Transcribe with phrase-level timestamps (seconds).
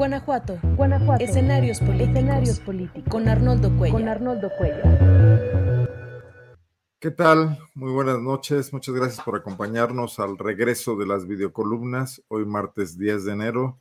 [0.00, 0.58] Guanajuato.
[0.78, 1.22] Guanajuato.
[1.22, 3.04] Escenarios políticos.
[3.10, 4.00] Con Arnoldo Cuellar.
[4.00, 5.88] Con Arnoldo Cuellar.
[6.98, 7.58] ¿Qué tal?
[7.74, 8.72] Muy buenas noches.
[8.72, 12.22] Muchas gracias por acompañarnos al regreso de las videocolumnas.
[12.28, 13.78] Hoy martes 10 de enero.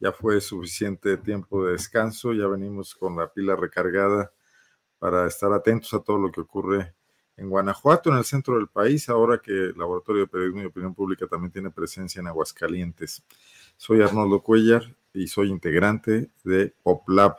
[0.00, 2.32] Ya fue suficiente tiempo de descanso.
[2.32, 4.32] Ya venimos con la pila recargada
[4.98, 6.96] para estar atentos a todo lo que ocurre
[7.36, 10.94] en Guanajuato, en el centro del país, ahora que el Laboratorio de Periodismo y Opinión
[10.96, 13.22] Pública también tiene presencia en Aguascalientes.
[13.76, 17.36] Soy Arnoldo Cuellar y soy integrante de PopLab.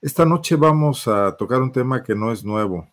[0.00, 2.88] Esta noche vamos a tocar un tema que no es nuevo.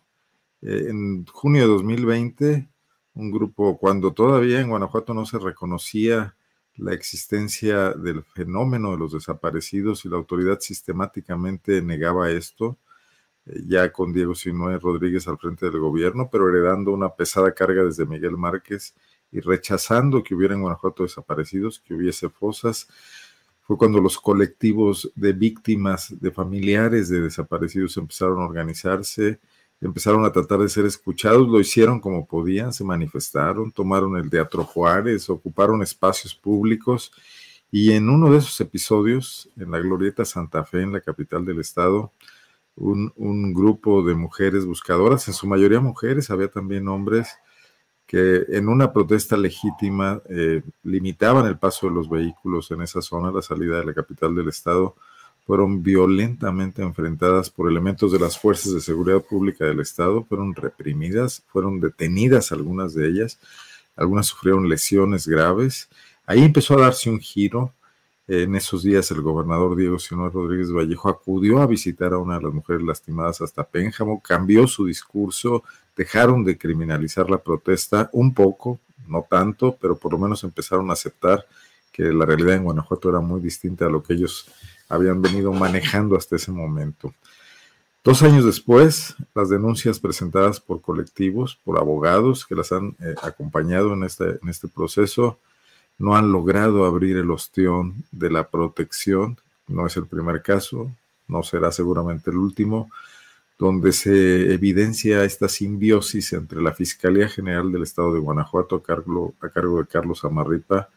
[0.61, 2.69] Eh, en junio de 2020,
[3.13, 6.35] un grupo, cuando todavía en Guanajuato no se reconocía
[6.77, 12.77] la existencia del fenómeno de los desaparecidos y la autoridad sistemáticamente negaba esto,
[13.45, 17.83] eh, ya con Diego Sinue Rodríguez al frente del gobierno, pero heredando una pesada carga
[17.83, 18.95] desde Miguel Márquez
[19.31, 22.87] y rechazando que hubiera en Guanajuato desaparecidos, que hubiese fosas.
[23.65, 29.39] Fue cuando los colectivos de víctimas, de familiares de desaparecidos empezaron a organizarse,
[29.81, 34.63] empezaron a tratar de ser escuchados, lo hicieron como podían, se manifestaron, tomaron el Teatro
[34.63, 37.11] Juárez, ocuparon espacios públicos
[37.71, 41.59] y en uno de esos episodios, en la Glorieta Santa Fe, en la capital del
[41.59, 42.13] estado,
[42.75, 47.37] un, grupo de mujeres buscadoras, en su mayoría mujeres, había también hombres,
[48.05, 53.31] que en una protesta legítima eh, limitaban el paso de los vehículos en esa zona,
[53.31, 54.95] la salida de la capital del estado,
[55.45, 61.43] fueron violentamente enfrentadas por elementos de las fuerzas de seguridad pública del estado, fueron reprimidas,
[61.47, 63.39] fueron detenidas algunas de ellas,
[63.95, 65.87] algunas sufrieron lesiones graves.
[66.25, 67.73] Ahí empezó a darse un giro,
[68.27, 72.43] en esos días el gobernador Diego Sinor Rodríguez Vallejo acudió a visitar a una de
[72.43, 75.63] las mujeres lastimadas hasta Pénjamo, cambió su discurso,
[75.95, 80.93] dejaron de criminalizar la protesta un poco, no tanto, pero por lo menos empezaron a
[80.93, 81.45] aceptar
[81.91, 84.49] que la realidad en Guanajuato era muy distinta a lo que ellos
[84.89, 87.13] habían venido manejando hasta ese momento.
[88.03, 93.93] Dos años después, las denuncias presentadas por colectivos, por abogados que las han eh, acompañado
[93.93, 95.39] en este, en este proceso,
[95.97, 99.37] no han logrado abrir el ostión de la protección.
[99.67, 100.91] No es el primer caso,
[101.27, 102.89] no será seguramente el último,
[103.57, 109.33] donde se evidencia esta simbiosis entre la Fiscalía General del Estado de Guanajuato a cargo,
[109.41, 110.89] de Carlos Amarripa,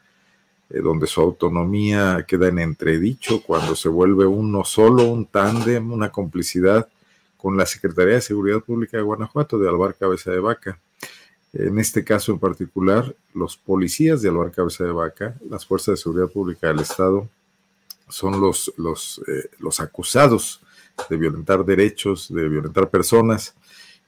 [0.70, 6.10] eh, donde su autonomía queda en entredicho cuando se vuelve uno solo, un tándem, una
[6.10, 6.88] complicidad
[7.36, 10.78] con la Secretaría de Seguridad Pública de Guanajuato, de Alvar Cabeza de Vaca.
[11.58, 15.96] En este caso en particular, los policías de Alvar Cabeza de Vaca, las fuerzas de
[15.96, 17.28] seguridad pública del Estado,
[18.08, 20.62] son los, los, eh, los acusados
[21.10, 23.56] de violentar derechos, de violentar personas,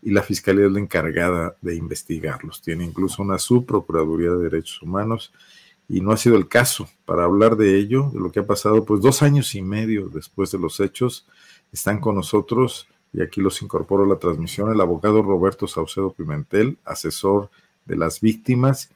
[0.00, 2.62] y la Fiscalía es la encargada de investigarlos.
[2.62, 5.32] Tiene incluso una subprocuraduría de derechos humanos,
[5.88, 6.88] y no ha sido el caso.
[7.04, 10.52] Para hablar de ello, de lo que ha pasado, pues dos años y medio después
[10.52, 11.26] de los hechos,
[11.72, 16.78] están con nosotros y aquí los incorporo a la transmisión, el abogado Roberto Saucedo Pimentel,
[16.84, 17.50] asesor
[17.84, 18.90] de las víctimas,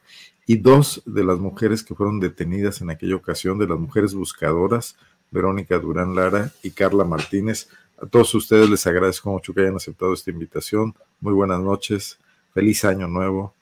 [0.47, 4.95] y dos de las mujeres que fueron detenidas en aquella ocasión, de las mujeres buscadoras,
[5.31, 7.67] Verónica Durán Lara y Carla Martínez.
[8.01, 10.93] A todos ustedes les agradezco mucho que hayan aceptado esta invitación.
[11.19, 12.19] Muy buenas noches,
[12.53, 13.53] feliz año nuevo.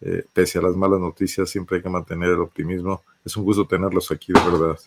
[0.00, 3.02] Eh, pese a las malas noticias, siempre hay que mantener el optimismo.
[3.24, 4.78] Es un gusto tenerlos aquí, de verdad.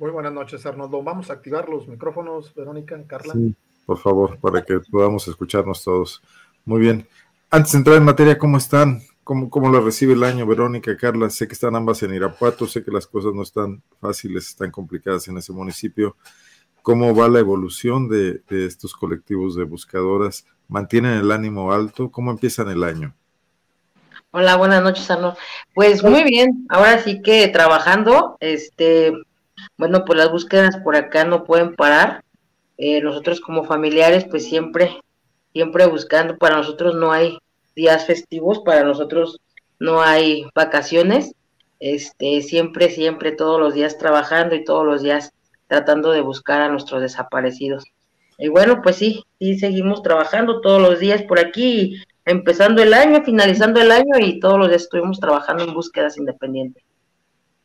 [0.00, 1.02] Muy buenas noches, Arnoldo.
[1.02, 3.34] Vamos a activar los micrófonos, Verónica, Carla.
[3.34, 6.22] Sí, por favor, para que podamos escucharnos todos.
[6.64, 7.06] Muy bien.
[7.50, 9.02] Antes de entrar en materia, ¿cómo están?
[9.24, 11.28] ¿Cómo, cómo la recibe el año, Verónica, Carla?
[11.28, 15.28] Sé que están ambas en Irapuato, sé que las cosas no están fáciles, están complicadas
[15.28, 16.16] en ese municipio.
[16.80, 20.46] ¿Cómo va la evolución de, de estos colectivos de buscadoras?
[20.66, 22.10] ¿Mantienen el ánimo alto?
[22.10, 23.14] ¿Cómo empiezan el año?
[24.30, 25.36] Hola, buenas noches, Arnoldo.
[25.74, 29.12] Pues muy bien, ahora sí que trabajando, este,
[29.76, 32.24] bueno, pues las búsquedas por acá no pueden parar.
[32.76, 35.00] Eh, nosotros como familiares, pues siempre,
[35.52, 36.38] siempre buscando.
[36.38, 37.38] Para nosotros no hay
[37.74, 39.40] días festivos, para nosotros
[39.78, 41.34] no hay vacaciones.
[41.78, 45.32] Este, siempre, siempre, todos los días trabajando y todos los días
[45.66, 47.84] tratando de buscar a nuestros desaparecidos.
[48.38, 53.22] Y bueno, pues sí, sí seguimos trabajando todos los días por aquí, empezando el año,
[53.24, 56.82] finalizando el año y todos los días estuvimos trabajando en búsquedas independientes.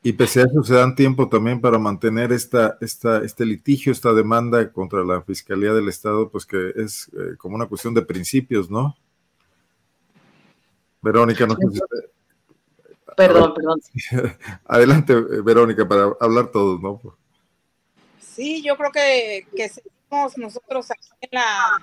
[0.06, 4.14] Y pese a eso se dan tiempo también para mantener esta, esta, este litigio, esta
[4.14, 8.70] demanda contra la Fiscalía del Estado, pues que es eh, como una cuestión de principios,
[8.70, 8.96] ¿no?
[11.02, 11.82] Verónica, no sé
[13.18, 13.82] Perdón, perdón.
[14.66, 17.02] Adelante, Verónica, para hablar todos, ¿no?
[18.20, 21.80] Sí, yo creo que, que seguimos nosotros aquí en la,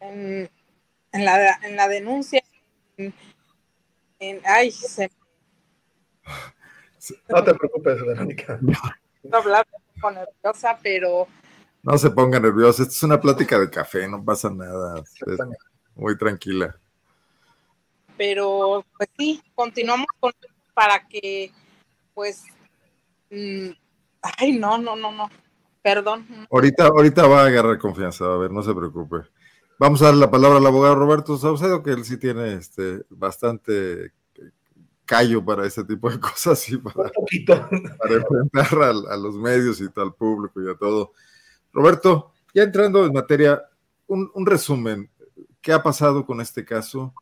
[0.00, 2.42] en, la, en la denuncia.
[2.96, 3.14] En,
[4.44, 5.08] ay, se
[7.28, 8.58] no te preocupes, Verónica.
[9.32, 9.66] hablar
[10.00, 11.26] con nerviosa, pero...
[11.82, 15.02] No se ponga nerviosa, esta es una plática de café, no pasa nada.
[15.94, 16.76] muy tranquila.
[18.18, 20.32] Pero, pues sí, continuamos con
[20.74, 21.52] para que,
[22.14, 22.44] pues,
[23.30, 23.70] mm,
[24.38, 25.30] ay, no, no, no, no,
[25.82, 26.26] perdón.
[26.50, 29.28] Ahorita, ahorita va a agarrar confianza, a ver, no se preocupe.
[29.78, 34.12] Vamos a dar la palabra al abogado Roberto Saucedo, que él sí tiene este, bastante
[35.10, 37.10] callo para ese tipo de cosas y para,
[37.98, 41.12] para enfrentar a, los medios y al público y a todo.
[41.72, 43.60] Roberto, ya entrando en materia,
[44.06, 45.10] un, un resumen.
[45.60, 47.12] ¿Qué ha pasado con este caso?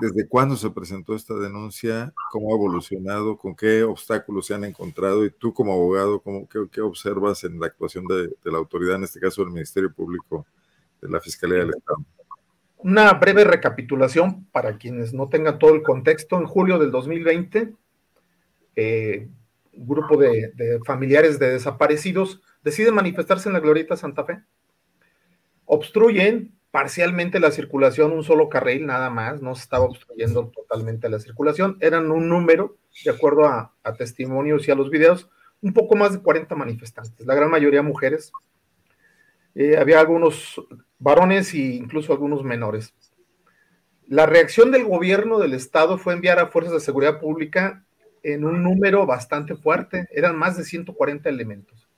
[0.00, 2.12] ¿Desde cuándo se presentó esta denuncia?
[2.30, 3.38] ¿Cómo ha evolucionado?
[3.38, 5.24] ¿Con qué obstáculos se han encontrado?
[5.24, 9.04] Y tú como abogado, ¿cómo, qué, observas en la actuación de, de la autoridad, en
[9.04, 10.46] este caso del Ministerio Público?
[11.00, 12.04] de la Fiscalía del Estado.
[12.82, 16.38] Una breve recapitulación para quienes no tengan todo el contexto.
[16.38, 17.74] En julio del 2020,
[18.76, 19.28] eh,
[19.72, 24.42] un grupo de, familiares de desaparecidos deciden manifestarse en la Glorieta Santa Fe.
[25.64, 31.18] Obstruyen parcialmente la circulación, un solo carril nada más, no se estaba obstruyendo totalmente la
[31.18, 31.76] circulación.
[31.80, 35.28] Eran un número, de acuerdo a, testimonios y a los videos,
[35.60, 38.32] un poco más de 40 manifestantes, la gran mayoría mujeres,
[39.54, 40.60] eh, había algunos
[40.98, 42.94] varones e incluso algunos menores.
[44.06, 47.84] La reacción del gobierno del estado fue enviar a fuerzas de seguridad pública
[48.22, 51.88] en un número bastante fuerte, eran más de 140 elementos.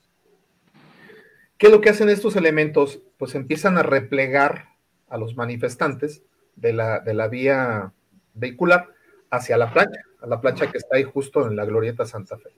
[1.59, 3.01] ¿Qué es lo que hacen estos elementos?
[3.19, 4.69] Pues empiezan a replegar
[5.09, 6.23] a los manifestantes
[6.57, 7.93] de la, de la vía
[8.35, 8.89] vehicular
[9.31, 12.51] hacia la plancha, a la plancha que está ahí justo en la Glorieta Santa Fe.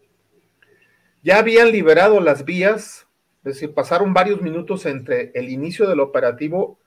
[1.23, 3.07] Ya habían liberado las vías
[3.45, 6.79] es decir, pasaron varios minutos entre el inicio del operativo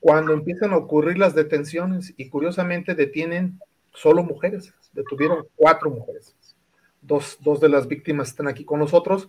[0.00, 3.60] cuando empiezan a ocurrir las detenciones y curiosamente detienen
[3.94, 6.34] solo mujeres, detuvieron cuatro mujeres.
[7.00, 9.28] Dos, de las víctimas están aquí con nosotros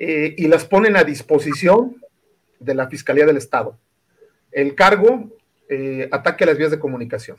[0.00, 2.02] eh, y las ponen a disposición
[2.58, 3.78] de la Fiscalía del Estado.
[4.50, 5.30] El cargo,
[5.68, 7.36] eh, ataque a las vías de comunicación.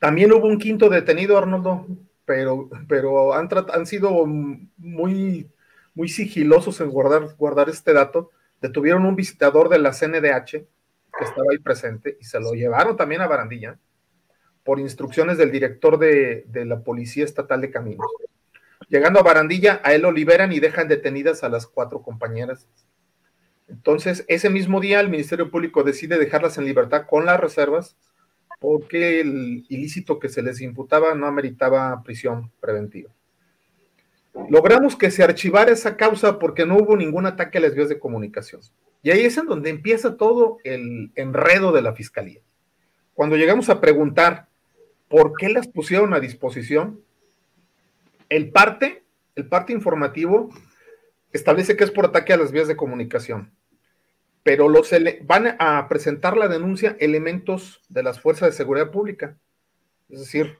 [0.00, 1.86] También hubo un quinto detenido, Arnoldo,
[2.24, 5.48] pero, pero han, han sido muy
[5.96, 11.46] muy sigilosos en guardar, guardar este dato, detuvieron un visitador de la CNDH que estaba
[11.50, 13.78] ahí presente y se lo llevaron también a Barandilla
[14.62, 18.06] por instrucciones del director de, la Policía Estatal de Caminos.
[18.88, 22.68] Llegando a Barandilla, a él lo liberan y dejan detenidas a las cuatro compañeras.
[23.68, 27.96] Entonces, ese mismo día el Ministerio Público decide dejarlas en libertad con las reservas
[28.60, 33.10] porque el ilícito que se les imputaba no ameritaba prisión preventiva.
[34.48, 37.98] Logramos que se archivara esa causa porque no hubo ningún ataque a las vías de
[37.98, 38.60] comunicación.
[39.02, 42.40] Y ahí es en donde empieza todo el enredo de la fiscalía.
[43.14, 44.48] Cuando llegamos a preguntar
[45.08, 47.00] por qué las pusieron a disposición,
[48.28, 49.04] el parte,
[49.36, 50.50] el parte informativo
[51.32, 53.52] establece que es por ataque a las vías de comunicación,
[54.42, 54.90] pero los
[55.22, 59.36] van a presentar la denuncia elementos de las fuerzas de seguridad pública,
[60.08, 60.58] es decir,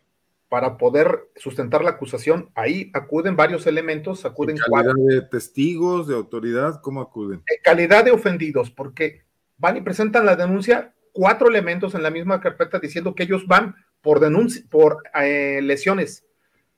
[0.49, 2.51] para poder sustentar la acusación.
[2.55, 6.81] Ahí acuden varios elementos, acuden ¿En calidad de testigos, de autoridad?
[6.83, 7.43] ¿Cómo acuden?
[7.47, 9.25] En calidad de ofendidos, porque
[9.59, 13.75] van y presentan la denuncia cuatro elementos en la misma carpeta diciendo que ellos van
[14.03, 16.25] por denuncia, por eh, lesiones.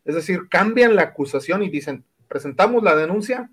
[0.05, 3.50] Es decir, cambian la acusación y dicen, presentamos la denuncia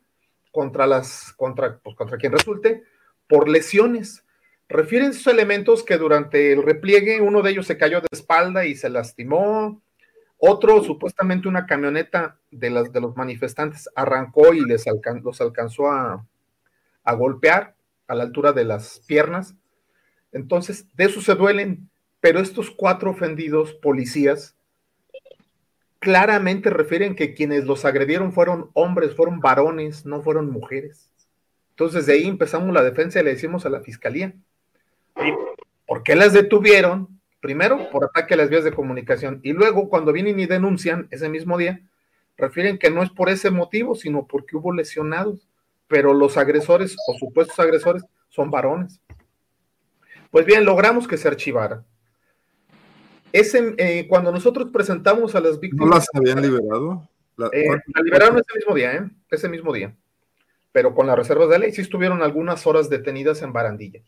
[0.51, 2.83] contra las, contra, pues, contra quien resulte,
[3.27, 4.23] por lesiones.
[4.69, 8.75] Refieren esos elementos que durante el repliegue uno de ellos se cayó de espalda y
[8.75, 9.81] se lastimó,
[10.37, 14.85] otro, supuestamente una camioneta de, las, de los manifestantes arrancó y les
[15.23, 16.25] los alcanzó a,
[17.03, 17.75] a golpear
[18.07, 19.55] a la altura de las piernas.
[20.31, 21.89] Entonces, de eso se duelen,
[22.19, 24.55] pero estos cuatro ofendidos policías
[25.99, 31.09] claramente refieren que quienes los agredieron fueron hombres, fueron varones, no fueron mujeres.
[31.71, 34.33] Entonces, de ahí empezamos la defensa y le decimos a la fiscalía,
[35.87, 37.14] ¿por qué las detuvieron?
[37.45, 39.39] Primero, por ataque a las vías de comunicación.
[39.43, 41.79] Y luego, cuando vienen y denuncian ese mismo día,
[42.37, 45.47] refieren que no es por ese motivo, sino porque hubo lesionados.
[45.87, 48.99] Pero los agresores o supuestos agresores son varones.
[50.31, 51.85] Pues bien, logramos que se archivara.
[53.31, 55.87] Ese, eh, cuando nosotros presentamos a las víctimas.
[55.87, 57.07] ¿No las habían liberado?
[57.37, 57.67] La, eh,
[58.03, 59.09] liberaron ese mismo día, ¿eh?
[59.29, 59.95] Ese mismo día.
[60.71, 64.01] Pero con las reservas de ley sí estuvieron algunas horas detenidas en barandilla.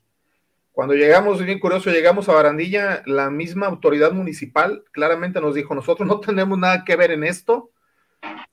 [0.78, 6.08] Cuando llegamos, bien curioso, llegamos a Barandilla, la misma autoridad municipal claramente nos dijo, nosotros
[6.08, 7.72] no tenemos nada que ver en esto,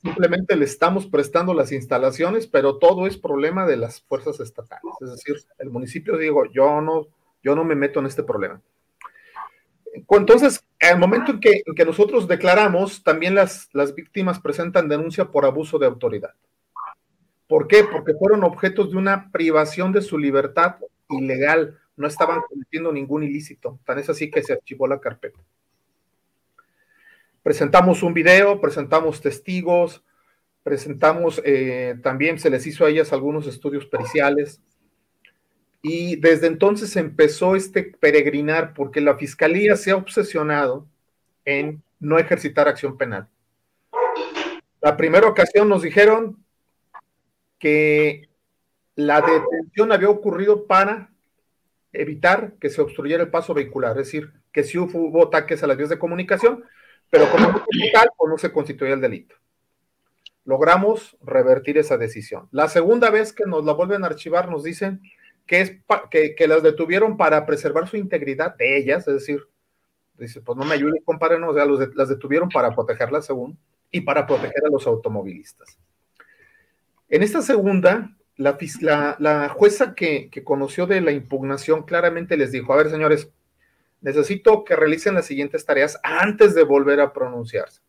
[0.00, 4.94] simplemente le estamos prestando las instalaciones, pero todo es problema de las fuerzas estatales.
[5.02, 7.08] Es decir, el municipio digo, yo no,
[7.42, 8.62] yo no me meto en este problema.
[10.08, 15.26] Entonces, al momento en que, en que nosotros declaramos, también las, las víctimas presentan denuncia
[15.26, 16.32] por abuso de autoridad.
[17.48, 17.84] ¿Por qué?
[17.84, 20.76] Porque fueron objetos de una privación de su libertad
[21.10, 23.78] ilegal, no estaban cometiendo ningún ilícito.
[23.84, 25.40] Tan es así que se archivó la carpeta.
[27.42, 30.02] Presentamos un video, presentamos testigos,
[30.62, 34.60] presentamos eh, también, se les hizo a ellas algunos estudios periciales.
[35.82, 40.88] Y desde entonces empezó este peregrinar porque la fiscalía se ha obsesionado
[41.44, 43.28] en no ejercitar acción penal.
[44.80, 46.42] La primera ocasión nos dijeron
[47.58, 48.28] que
[48.96, 51.10] la detención había ocurrido para
[51.94, 55.76] evitar que se obstruyera el paso vehicular, es decir, que sí hubo ataques a las
[55.76, 56.64] vías de comunicación,
[57.10, 59.36] pero como no, tal, pues no se constituía el delito.
[60.44, 62.48] Logramos revertir esa decisión.
[62.50, 65.00] La segunda vez que nos la vuelven a archivar, nos dicen
[65.46, 65.72] que, es
[66.10, 69.40] que, las detuvieron para preservar su integridad de ellas, es decir,
[70.18, 73.58] dice, pues no me ayude, compadre, o sea, las detuvieron para protegerlas según
[73.90, 75.78] y para proteger a los automovilistas.
[77.08, 82.76] En esta segunda, la, jueza que, que, conoció de la impugnación claramente les dijo, a
[82.76, 83.30] ver, señores,
[84.00, 87.80] necesito que realicen las siguientes tareas antes de volver a pronunciarse.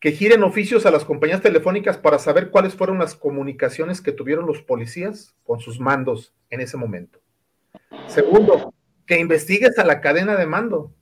[0.00, 4.46] Que giren oficios a las compañías telefónicas para saber cuáles fueron las comunicaciones que tuvieron
[4.46, 7.20] los policías con sus mandos en ese momento.
[8.08, 8.74] Segundo,
[9.06, 10.92] que investigues a la cadena de mando.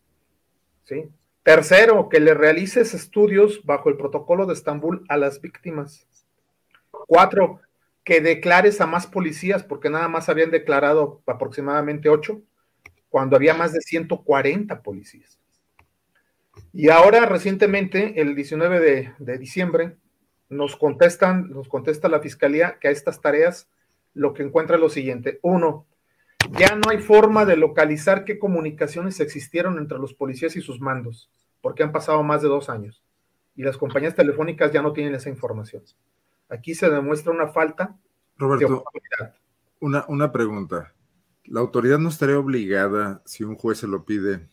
[0.84, 1.08] ¿sí?
[1.42, 6.06] Tercero, que le realices estudios bajo el protocolo de Estambul a las víctimas.
[7.06, 7.60] Cuatro,
[8.04, 12.42] que declares a más policías, porque nada más habían declarado aproximadamente ocho,
[13.08, 15.38] cuando había más de 140 policías.
[16.72, 19.96] Y ahora, recientemente, el 19 de, de diciembre,
[20.48, 23.68] nos contestan, nos contesta la fiscalía que a estas tareas
[24.14, 25.38] lo que encuentra es lo siguiente.
[25.42, 25.86] Uno,
[26.50, 31.30] ya no hay forma de localizar qué comunicaciones existieron entre los policías y sus mandos,
[31.60, 33.02] porque han pasado más de dos años
[33.54, 35.82] y las compañías telefónicas ya no tienen esa información.
[36.52, 37.96] Aquí se demuestra una falta
[38.36, 39.36] Roberto, de autoridad.
[39.80, 40.92] Una, una pregunta.
[41.44, 44.48] ¿La autoridad no estaría obligada, si un juez se lo pide,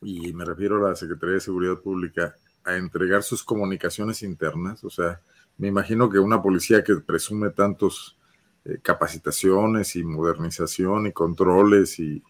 [0.00, 4.82] y me refiero a la Secretaría de Seguridad Pública, a entregar sus comunicaciones internas?
[4.84, 5.20] O sea,
[5.58, 8.18] me imagino que una policía que presume tantos
[8.64, 12.22] eh, capacitaciones y modernización y controles y,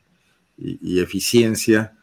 [1.01, 1.98] eficiencia,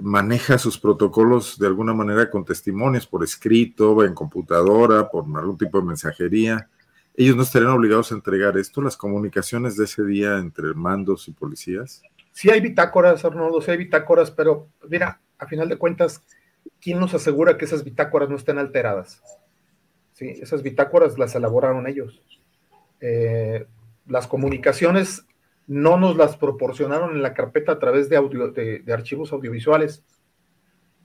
[0.00, 5.80] maneja sus protocolos de alguna manera con testimonios por escrito, en computadora, por algún tipo
[5.80, 6.68] de mensajería.
[7.16, 11.32] ¿Ellos no estarían obligados a entregar esto, las comunicaciones de ese día entre mandos y
[11.32, 12.02] policías?
[12.32, 16.22] Sí hay bitácoras, Arnoldo, sí hay bitácoras, pero mira, a final de cuentas,
[16.80, 19.22] ¿quién nos asegura que esas bitácoras no estén alteradas?
[20.14, 22.20] Sí, esas bitácoras las elaboraron ellos.
[23.00, 23.66] Eh,
[24.06, 25.24] las comunicaciones
[25.66, 30.02] no nos las proporcionaron en la carpeta a través de, audio, de, archivos audiovisuales,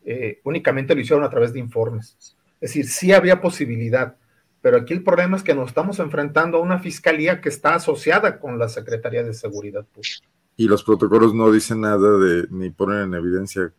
[0.05, 2.17] eh, únicamente lo hicieron a través de informes.
[2.59, 4.17] Es decir, sí había posibilidad,
[4.61, 8.39] pero aquí el problema es que nos estamos enfrentando a una fiscalía que está asociada
[8.39, 10.27] con la Secretaría de Seguridad Pública.
[10.57, 13.71] Y los protocolos no dicen nada de ni ponen en evidencia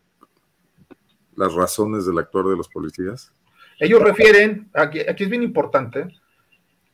[1.35, 3.31] las razones del actuar de los policías.
[3.79, 6.07] Ellos refieren, aquí, aquí es bien importante,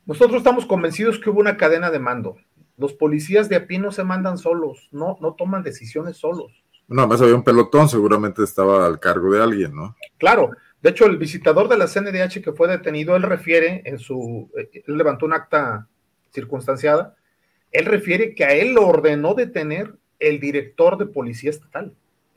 [0.06, 2.38] nosotros estamos convencidos que hubo una cadena de mando.
[2.78, 6.64] Los policías de a pie no se mandan solos, no, no toman decisiones solos.
[6.88, 9.96] No, además había un pelotón, seguramente estaba al cargo de alguien, ¿no?
[10.18, 14.50] Claro, de hecho el visitador de la CNDH que fue detenido, él refiere en su,
[14.58, 15.88] eh, él levantó un acta
[16.32, 17.16] circunstanciada,
[17.72, 21.94] él refiere que a él lo ordenó detener el director de policía estatal,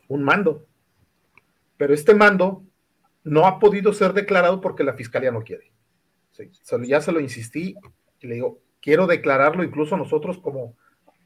[0.08, 0.64] un mando.
[1.76, 2.64] Pero este mando
[3.22, 5.70] no ha podido ser declarado porque la fiscalía no quiere
[6.82, 7.74] ya se lo insistí
[8.20, 10.74] y le digo, quiero declararlo, incluso nosotros como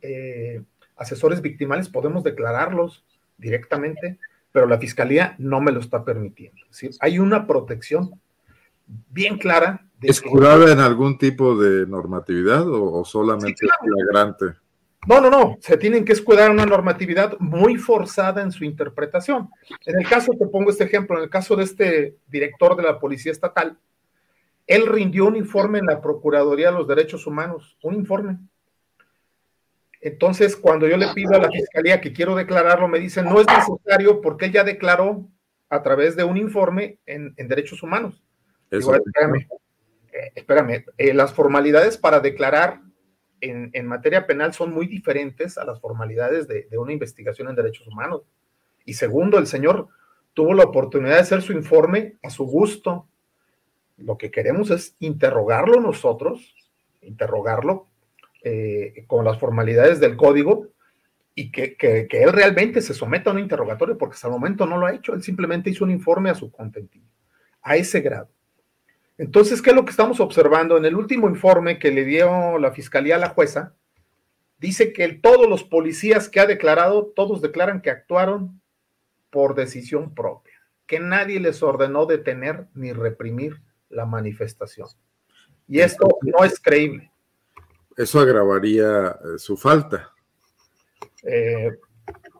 [0.02, 0.62] eh,
[0.96, 3.04] asesores victimales podemos declararlos
[3.38, 4.18] directamente,
[4.52, 6.60] pero la fiscalía no me lo está permitiendo.
[6.70, 8.20] Es hay una protección
[8.86, 9.86] bien clara.
[10.00, 14.58] ¿Escudada en algún tipo de normatividad o, solamente flagrante?
[15.06, 19.50] No, no, no, se tienen que escudar una normatividad muy forzada en su interpretación.
[19.84, 22.98] En el caso, te pongo este ejemplo, en el caso de este director de la
[22.98, 23.78] Policía Estatal,
[24.66, 28.38] él rindió un informe en la Procuraduría de los Derechos Humanos, un informe.
[30.00, 33.46] Entonces, cuando yo le pido a la fiscalía que quiero declararlo, me dicen, no es
[33.46, 35.26] necesario porque él ya declaró
[35.70, 38.22] a través de un informe en, derechos humanos.
[38.70, 39.48] espérame,
[40.12, 42.80] eh, espérame eh, las formalidades para declarar
[43.40, 47.86] en, materia penal son muy diferentes a las formalidades de, de una investigación en derechos
[47.86, 48.22] humanos.
[48.86, 49.88] Y segundo, el señor
[50.34, 53.08] tuvo la oportunidad de hacer su informe a su gusto,
[53.96, 56.54] lo que queremos es interrogarlo nosotros,
[57.00, 57.88] interrogarlo
[58.42, 60.68] eh, con las formalidades del código
[61.34, 64.78] y que, que, él realmente se someta a un interrogatorio, porque hasta el momento no
[64.78, 67.10] lo ha hecho, él simplemente hizo un informe a su contentillo,
[67.62, 68.30] a ese grado.
[69.18, 70.76] Entonces, ¿qué es lo que estamos observando?
[70.76, 73.74] En el último informe que le dio la fiscalía a la jueza,
[74.58, 78.60] dice que todos los policías que ha declarado, todos declaran que actuaron
[79.30, 80.54] por decisión propia,
[80.86, 83.60] que nadie les ordenó detener ni reprimir
[83.94, 84.88] la manifestación.
[85.66, 87.10] Y esto no es creíble.
[87.96, 90.12] Eso agravaría eh, su falta.
[91.22, 91.70] Eh,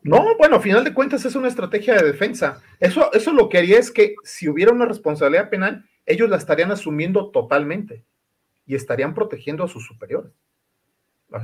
[0.03, 2.61] no, bueno, a final de cuentas es una estrategia de defensa.
[2.79, 6.71] Eso, eso lo que haría es que si hubiera una responsabilidad penal, ellos la estarían
[6.71, 8.05] asumiendo totalmente
[8.67, 10.33] y estarían protegiendo a sus superiores.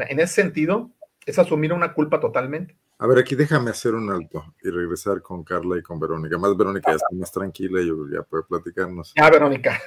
[0.09, 0.91] en ese sentido,
[1.25, 2.77] es asumir una culpa totalmente.
[3.03, 6.37] A ver, aquí déjame hacer un alto y regresar con Carla y con Verónica.
[6.37, 9.15] Más Verónica ya está más tranquila y ya puede platicarnos.
[9.17, 9.81] Ah, Verónica.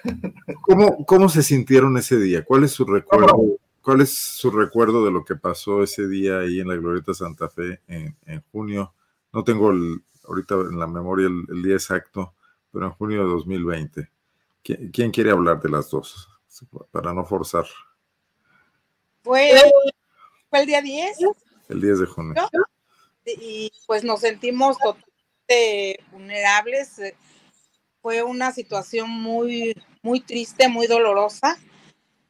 [0.62, 2.44] ¿Cómo, ¿Cómo se sintieron ese día?
[2.44, 3.60] ¿Cuál es su recuerdo?
[3.84, 7.50] ¿Cuál es su recuerdo de lo que pasó ese día ahí en la Glorieta Santa
[7.50, 8.16] Fe en,
[8.52, 8.96] junio?
[9.32, 9.72] No tengo
[10.28, 12.34] ahorita en la memoria el, día exacto,
[12.72, 14.10] pero en junio de 2020.
[14.64, 16.30] ¿Quién, quiere hablar de las dos?
[16.90, 17.68] Para no forzar.
[19.22, 19.52] Fue,
[20.50, 21.18] fue el día 10.
[21.70, 22.50] El 10 de junio
[23.26, 27.02] y pues nos sentimos totalmente vulnerables.
[28.02, 31.58] Fue una situación muy, muy triste, muy dolorosa,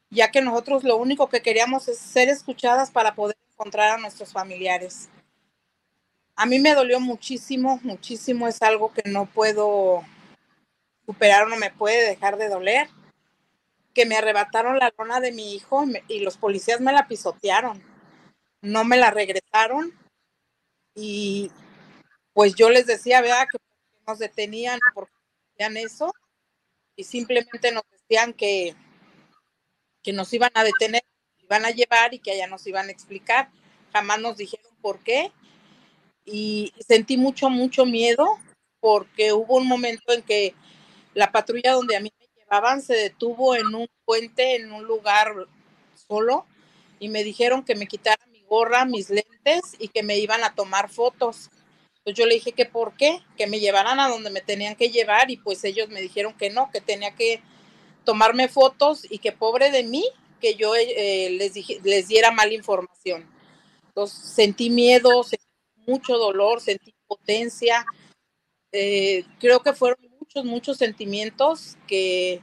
[0.10, 4.32] ya que nosotros lo único que queríamos es ser escuchadas para poder encontrar a nuestros
[4.32, 5.10] familiares.
[6.36, 10.04] A mí me dolió muchísimo, muchísimo, es algo que no puedo
[11.06, 12.88] superar, no me puede dejar de doler,
[13.94, 17.84] que me arrebataron la lona de mi hijo y los policías me la pisotearon,
[18.62, 19.94] no me la regresaron
[20.96, 21.52] y
[22.34, 23.58] pues yo les decía, vea, que
[24.08, 25.14] nos detenían porque
[25.54, 26.14] hacían eso
[26.96, 28.76] y simplemente nos decían que,
[30.02, 31.04] que nos iban a detener,
[31.40, 33.50] iban a llevar y que allá nos iban a explicar.
[33.92, 35.32] Jamás nos dijeron por qué.
[36.26, 38.40] Y sentí mucho, mucho miedo
[38.80, 40.54] porque hubo un momento en que
[41.14, 45.34] la patrulla donde a mí me llevaban se detuvo en un puente, en un lugar
[46.08, 46.46] solo,
[47.00, 50.90] y me dijeron que me quitara gorra, mis lentes y que me iban a tomar
[50.90, 51.50] fotos.
[51.98, 54.90] Entonces yo le dije que por qué, que me llevaran a donde me tenían que
[54.90, 57.42] llevar y pues ellos me dijeron que no, que tenía que
[58.04, 60.06] tomarme fotos y que pobre de mí,
[60.42, 63.26] que yo eh, les, dije, les diera mala información.
[63.88, 65.46] Entonces sentí miedo, sentí
[65.88, 67.86] mucho dolor, sentí potencia.
[68.72, 72.42] Eh, creo que fueron muchos, muchos sentimientos que,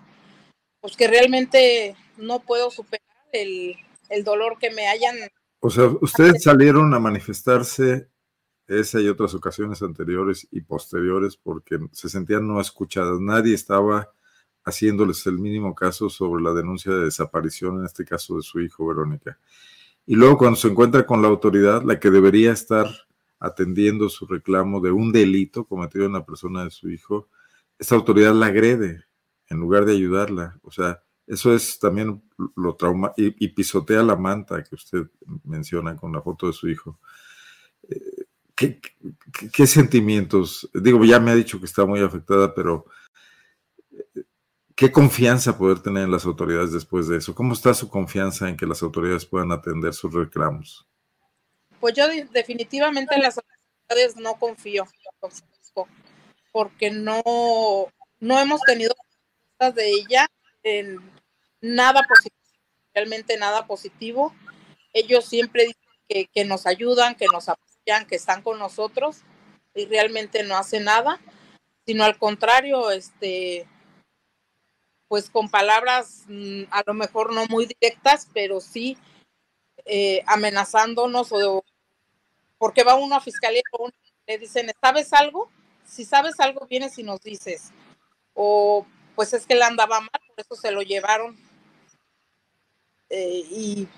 [0.80, 3.76] pues que realmente no puedo superar el,
[4.08, 5.16] el dolor que me hayan
[5.60, 8.08] o sea, ustedes salieron a manifestarse
[8.66, 13.20] esa y otras ocasiones anteriores y posteriores porque se sentían no escuchadas.
[13.20, 14.12] Nadie estaba
[14.64, 18.86] haciéndoles el mínimo caso sobre la denuncia de desaparición, en este caso de su hijo,
[18.86, 19.38] Verónica.
[20.06, 22.86] Y luego cuando se encuentra con la autoridad, la que debería estar
[23.38, 27.28] atendiendo su reclamo de un delito cometido en la persona de su hijo,
[27.78, 29.04] esta autoridad la agrede
[29.48, 30.58] en lugar de ayudarla.
[30.62, 32.22] O sea, eso es también
[32.56, 35.06] lo trauma y, pisotea la manta que usted
[35.44, 36.98] menciona con la foto de su hijo.
[37.88, 40.68] Eh, ¿Qué, sentimientos?
[40.74, 42.84] Digo, ya me ha dicho que está muy afectada, pero
[43.92, 44.24] eh,
[44.74, 47.34] ¿qué confianza poder tener en las autoridades después de eso?
[47.34, 50.86] ¿Cómo está su confianza en que las autoridades puedan atender sus reclamos?
[51.78, 54.84] Pues yo definitivamente en las autoridades no confío,
[56.52, 57.22] porque no,
[58.18, 58.94] no hemos tenido
[59.74, 60.26] de ella
[60.62, 60.98] en
[61.60, 62.58] nada positivo,
[62.94, 64.34] realmente nada positivo.
[64.92, 69.18] Ellos siempre dicen que, nos ayudan, que nos apoyan, que están con nosotros
[69.74, 71.20] y realmente no hacen nada,
[71.86, 73.66] sino al contrario, este,
[75.08, 78.96] pues con palabras mm, a lo mejor no muy directas, pero sí
[79.84, 81.64] eh, amenazándonos o
[82.58, 85.50] porque va uno a fiscalía y le dicen, ¿sabes algo?
[85.86, 87.72] Si sabes algo, vienes y nos dices.
[88.34, 88.86] O
[89.20, 91.36] pues es que él andaba mal, por eso se lo llevaron.
[93.10, 93.88] Eh, y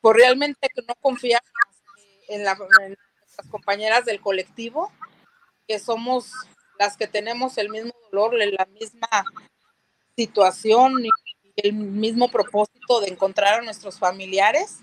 [0.00, 1.44] por realmente que no confiamos
[2.28, 2.56] en, las
[3.50, 4.90] compañeras del colectivo,
[5.68, 6.32] que somos
[6.78, 9.06] las que tenemos el mismo dolor, la misma
[10.16, 11.10] situación y
[11.56, 14.78] el mismo propósito de encontrar a nuestros familiares.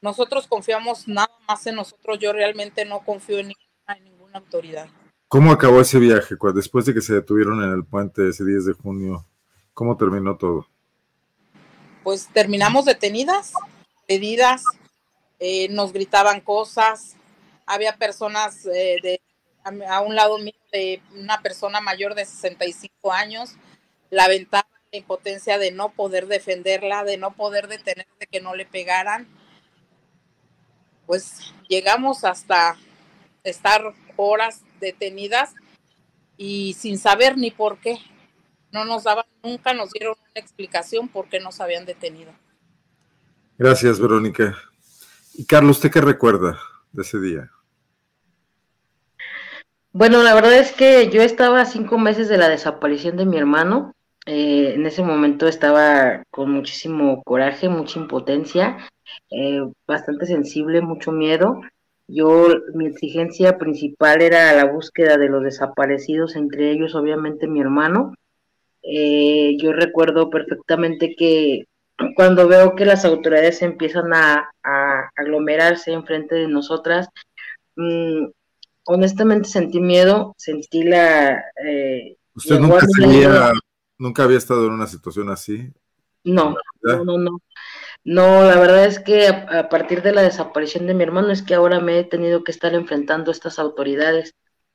[0.00, 2.18] Nosotros confiamos nada más en nosotros.
[2.18, 4.88] Yo realmente no confío en ninguna, en ninguna autoridad.
[5.28, 6.36] ¿Cómo acabó ese viaje?
[6.54, 9.26] Después de que se detuvieron en el puente ese 10 de junio,
[9.74, 10.66] ¿cómo terminó todo?
[12.06, 13.52] pues terminamos detenidas,
[14.06, 14.62] pedidas,
[15.40, 17.16] eh, nos gritaban cosas,
[17.66, 19.20] había personas eh, de,
[19.88, 23.56] a, un lado mío de una persona mayor de 65 años,
[24.10, 28.54] la ventana la impotencia de no poder defenderla, de no poder detener, de que no
[28.54, 29.26] le pegaran.
[31.06, 32.76] pues llegamos hasta
[33.42, 33.82] estar
[34.14, 35.54] horas detenidas
[36.36, 37.98] y sin saber ni por qué.
[38.72, 42.32] No nos daban, nunca nos dieron una explicación por qué nos habían detenido.
[43.58, 44.56] Gracias, Verónica.
[45.34, 46.58] Y Carlos, ¿usted qué recuerda
[46.92, 47.50] de ese día?
[49.92, 53.38] Bueno, la verdad es que yo estaba a cinco meses de la desaparición de mi
[53.38, 53.94] hermano.
[54.26, 58.76] Eh, en ese momento estaba con muchísimo coraje, mucha impotencia,
[59.30, 61.60] eh, bastante sensible, mucho miedo.
[62.08, 68.14] Yo, mi exigencia principal era la búsqueda de los desaparecidos, entre ellos obviamente mi hermano.
[68.82, 71.64] Eh, yo recuerdo perfectamente que
[72.14, 74.50] cuando veo que las autoridades empiezan a,
[75.16, 77.08] aglomerarse enfrente de nosotras,
[77.74, 78.26] mmm,
[78.84, 81.42] honestamente sentí miedo, sentí la...
[81.64, 82.86] Eh, ¿Usted nunca,
[83.98, 85.72] nunca había estado en una situación así?
[86.22, 87.40] No, no, no, no.
[88.06, 91.54] No, la verdad es que a, partir de la desaparición de mi hermano es que
[91.54, 94.34] ahora me he tenido que estar enfrentando a estas autoridades.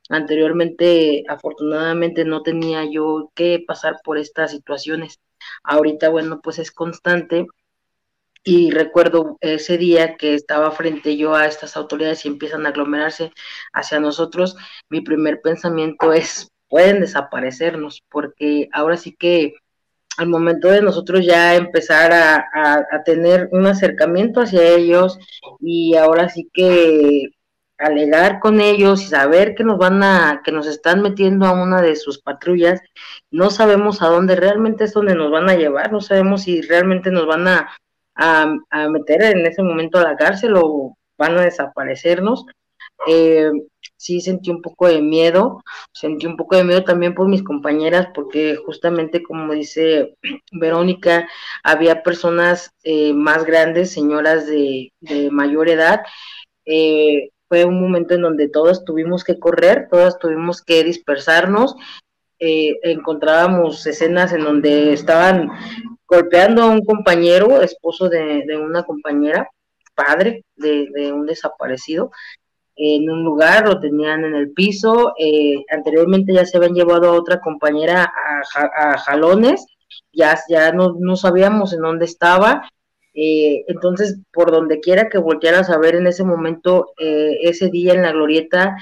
[0.10, 5.22] Anteriormente, afortunadamente, no tenía yo que pasar por estas situaciones.
[5.64, 7.48] Ahorita, bueno, pues es constante
[8.44, 13.32] y recuerdo ese día que estaba frente yo a estas autoridades y empiezan a aglomerarse
[13.72, 14.58] hacia nosotros,
[14.90, 19.54] mi primer pensamiento es, pueden desaparecernos, porque ahora sí que
[20.18, 25.18] al momento de nosotros ya empezar a, a, tener un acercamiento hacia ellos
[25.60, 27.30] y ahora sí que
[27.78, 31.82] alegar con ellos y saber que nos van a, que nos están metiendo a una
[31.82, 32.82] de sus patrullas,
[33.32, 37.10] no sabemos a dónde realmente es donde nos van a llevar, no sabemos si realmente
[37.10, 37.70] nos van a
[38.16, 42.46] a, meter en ese momento a la cárcel o van a desaparecernos.
[43.08, 43.52] Eh,
[44.02, 48.08] sí sentí un poco de miedo, sentí un poco de miedo también por mis compañeras,
[48.16, 50.16] porque justamente como dice
[50.52, 51.30] Verónica,
[51.64, 54.92] había personas eh, más grandes, señoras de,
[55.32, 56.02] mayor edad.
[56.66, 61.76] Eh, fue un momento en donde todas tuvimos que correr, todas tuvimos que dispersarnos.
[62.40, 65.50] encontrábamos escenas en donde estaban
[66.08, 69.48] golpeando a un compañero, esposo de, una compañera,
[69.94, 72.12] padre de, un desaparecido,
[72.76, 77.14] en un lugar, lo tenían en el piso, eh, anteriormente ya se habían llevado a
[77.14, 78.12] otra compañera
[78.54, 79.66] a, jalones,
[80.14, 82.70] ya, ya no, no, sabíamos en dónde estaba,
[83.14, 87.94] eh, entonces por donde quiera que voltearas a ver en ese momento, eh, ese día
[87.94, 88.78] en la glorieta,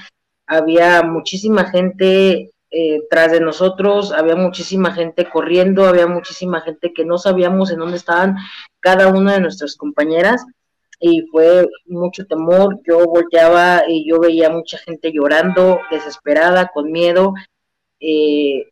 [0.46, 7.04] había muchísima gente eh, tras de nosotros, había muchísima gente corriendo, había muchísima gente que
[7.04, 8.36] no sabíamos en dónde estaban
[8.78, 10.46] cada una de nuestras compañeras
[11.00, 17.32] y fue mucho temor, yo volteaba y yo veía mucha gente llorando, desesperada, con miedo.
[17.98, 18.66] Eh,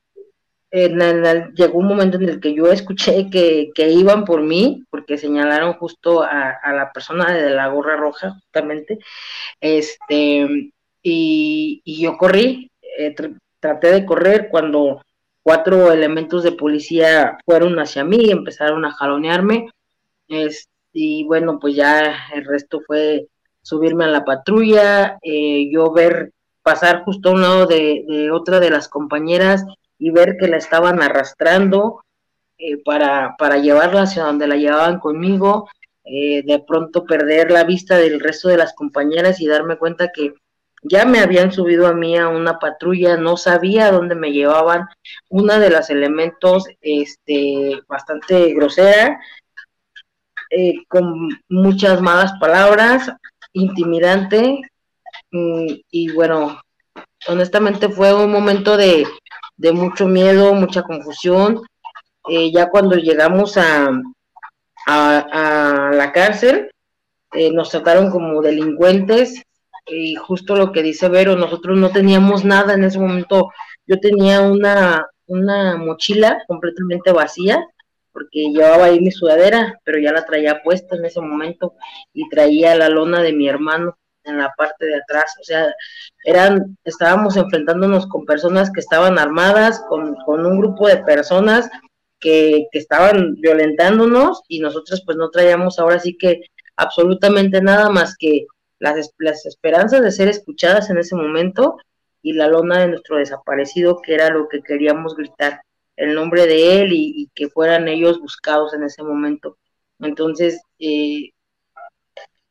[0.71, 6.23] llegó un momento en el que yo escuché que, iban por mí, porque señalaron justo
[6.23, 8.99] a, la persona de la gorra roja, justamente,
[9.61, 10.71] este,
[11.03, 13.15] y, yo corrí, eh,
[13.61, 15.03] traté de correr cuando
[15.43, 19.71] cuatro elementos de policía fueron hacia mí y empezaron a jalonearme.
[21.01, 23.29] Y bueno, pues ya el resto fue
[23.63, 26.33] subirme a la patrulla, eh, yo ver
[26.65, 29.65] pasar justo a un lado de, otra de las compañeras
[29.97, 32.03] y ver que la estaban arrastrando
[32.59, 35.69] eh, para, para llevarla hacia donde la llevaban conmigo,
[36.03, 40.35] eh, de pronto perder la vista del resto de las compañeras y darme cuenta que
[40.83, 44.89] ya me habían subido a mí a una patrulla, no sabía dónde me llevaban,
[45.29, 49.21] una de los elementos, este, bastante grosera,
[50.51, 53.11] eh, con muchas malas palabras,
[53.53, 54.63] intimidante,
[55.31, 56.61] mm, y bueno,
[57.29, 59.07] honestamente fue un momento de,
[59.73, 61.63] mucho miedo, mucha confusión,
[62.29, 63.91] eh, ya cuando llegamos a,
[64.87, 66.71] a, la cárcel,
[67.33, 69.43] eh, nos trataron como delincuentes,
[69.87, 73.51] y justo lo que dice Vero, nosotros no teníamos nada en ese momento.
[73.87, 77.67] Yo tenía una, una mochila completamente vacía,
[78.19, 81.75] porque llevaba ahí mi sudadera, pero ya la traía puesta en ese momento
[82.13, 85.37] y traía la lona de mi hermano en la parte de atrás.
[85.41, 85.73] O sea,
[86.25, 91.71] eran, estábamos enfrentándonos con personas que estaban armadas, con, con un grupo de personas
[92.19, 96.41] que, que estaban violentándonos y nosotros pues no traíamos ahora sí que
[96.77, 98.47] absolutamente nada más que
[98.81, 101.77] las, las esperanzas de ser escuchadas en ese momento
[102.21, 105.63] y la lona de nuestro desaparecido, que era lo que queríamos gritar,
[105.99, 109.59] el nombre de él y, que fueran ellos buscados en ese momento.
[110.01, 111.31] Entonces, eh,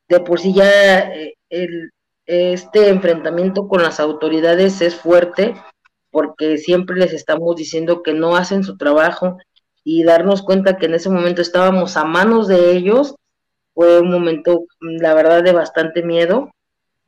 [0.09, 1.91] de por sí ya eh, el,
[2.25, 5.55] este enfrentamiento con las autoridades es fuerte
[6.11, 9.37] porque siempre les estamos diciendo que no hacen su trabajo
[9.83, 13.15] y darnos cuenta que en ese momento estábamos a manos de ellos
[13.77, 16.49] fue un momento, la verdad, de bastante miedo.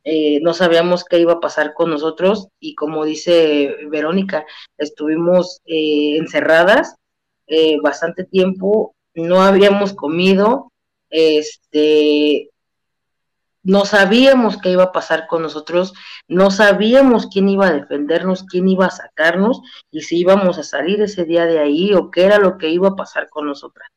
[0.02, 4.46] Eh, no sabíamos qué iba a pasar con nosotros y como dice Verónica,
[4.78, 6.96] estuvimos eh, encerradas
[7.46, 10.72] eh, bastante tiempo, no habíamos comido,
[11.10, 12.50] este,
[13.62, 15.92] no sabíamos qué iba a pasar con nosotros,
[16.28, 19.60] no sabíamos quién iba a defendernos, quién iba a sacarnos
[19.90, 22.88] y si íbamos a salir ese día de ahí o qué era lo que iba
[22.88, 23.88] a pasar con nosotras.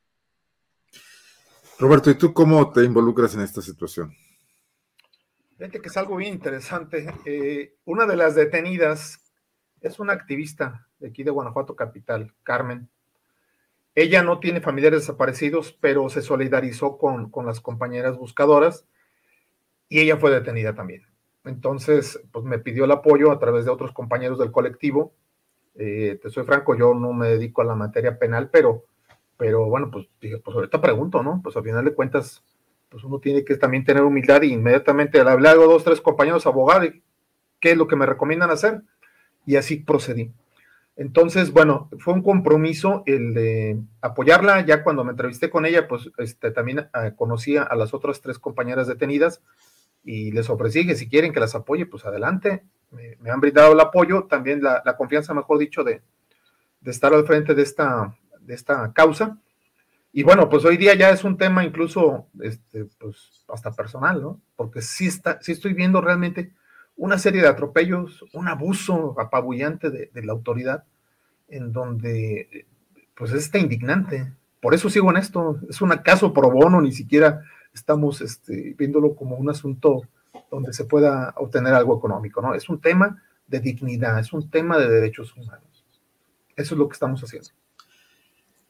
[1.80, 4.14] Roberto, ¿y tú cómo te involucras en esta situación?
[5.72, 7.08] Que es algo bien interesante.
[7.24, 9.34] Eh, una de las detenidas
[9.80, 12.90] es una activista de aquí de Guanajuato Capital, Carmen.
[13.96, 18.86] Ella no tiene familiares desaparecidos, pero se solidarizó con, con las compañeras buscadoras
[19.88, 21.04] y ella fue detenida también.
[21.46, 25.14] Entonces, pues me pidió el apoyo a través de otros compañeros del colectivo.
[25.76, 28.84] Eh, te soy franco, yo no me dedico a la materia penal, pero,
[29.38, 31.40] pero bueno, pues dije, pues ahorita pregunto, ¿no?
[31.42, 32.44] Pues al final de cuentas,
[32.94, 36.46] pues uno tiene que también tener humildad y inmediatamente al hablar a dos, tres compañeros
[36.46, 36.90] abogados,
[37.60, 38.84] ¿qué es lo que me recomiendan hacer?
[39.48, 40.32] Y así procedí.
[40.96, 44.64] Entonces, bueno, fue un compromiso el de apoyarla.
[44.64, 48.38] Ya cuando me entrevisté con ella, pues este, también eh, conocía a las otras tres
[48.38, 49.42] compañeras detenidas
[50.04, 52.64] y les ofrecí que si quieren que las apoye, pues adelante.
[52.92, 56.04] Me, han brindado el apoyo, también la, confianza, mejor dicho, de,
[56.86, 59.40] estar al frente de esta, de esta causa.
[60.16, 64.40] Y bueno, pues hoy día ya es un tema incluso, este, pues hasta personal, ¿no?
[64.56, 66.54] Porque sí, está, sí estoy viendo realmente
[66.96, 70.84] una serie de atropellos, un abuso apabullante de, la autoridad,
[71.48, 72.68] en donde
[73.16, 74.32] pues está indignante.
[74.62, 75.60] Por eso sigo en esto.
[75.68, 77.42] Es un caso pro bono, ni siquiera
[77.74, 80.04] estamos este, viéndolo como un asunto
[80.52, 82.54] donde se pueda obtener algo económico, ¿no?
[82.54, 85.84] Es un tema de dignidad, es un tema de derechos humanos.
[86.56, 87.50] Eso es lo que estamos haciendo.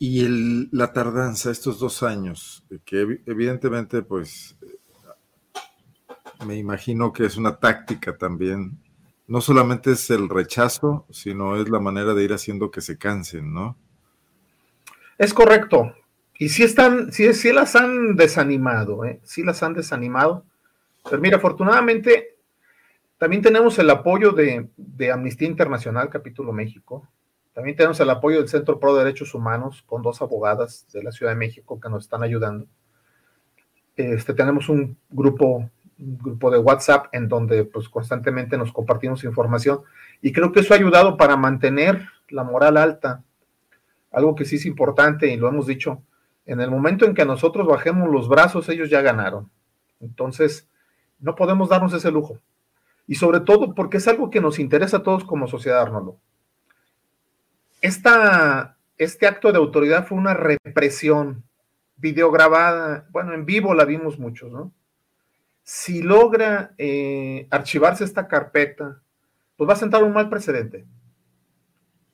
[0.05, 0.27] Y
[0.73, 4.57] la tardanza, estos dos años, que evidentemente pues
[6.45, 8.77] me imagino que es una táctica también.
[9.27, 13.53] No solamente es el rechazo, sino es la manera de ir haciendo que se cansen,
[13.53, 13.77] ¿no?
[15.17, 15.95] Es correcto.
[16.37, 19.21] Y sí están, sí las han desanimado, ¿eh?
[19.23, 20.43] sí las han desanimado.
[21.09, 22.39] Pero mira, afortunadamente
[23.17, 27.07] también tenemos el apoyo de Amnistía Internacional, capítulo México.
[27.53, 31.31] También tenemos el apoyo del Centro Pro Derechos Humanos con dos abogadas de la Ciudad
[31.31, 32.65] de México que nos están ayudando.
[33.95, 39.81] Este, tenemos un grupo un grupo de WhatsApp en donde pues constantemente nos compartimos información
[40.21, 43.23] y creo que eso ha ayudado para mantener la moral alta.
[44.11, 46.01] Algo que sí es importante y lo hemos dicho,
[46.45, 49.49] en el momento en que nosotros bajemos los brazos, ellos ya ganaron.
[50.01, 50.67] Entonces,
[51.19, 52.37] no podemos darnos ese lujo.
[53.07, 56.17] Y sobre todo porque es algo que nos interesa a todos como sociedad, Arnoldo.
[57.83, 61.43] Esta, este acto de autoridad fue una represión
[61.97, 64.73] videograbada, bueno, en vivo la vimos muchos, ¿no?
[65.63, 69.01] si logra eh, archivarse esta carpeta,
[69.55, 70.85] pues va a sentar un mal precedente.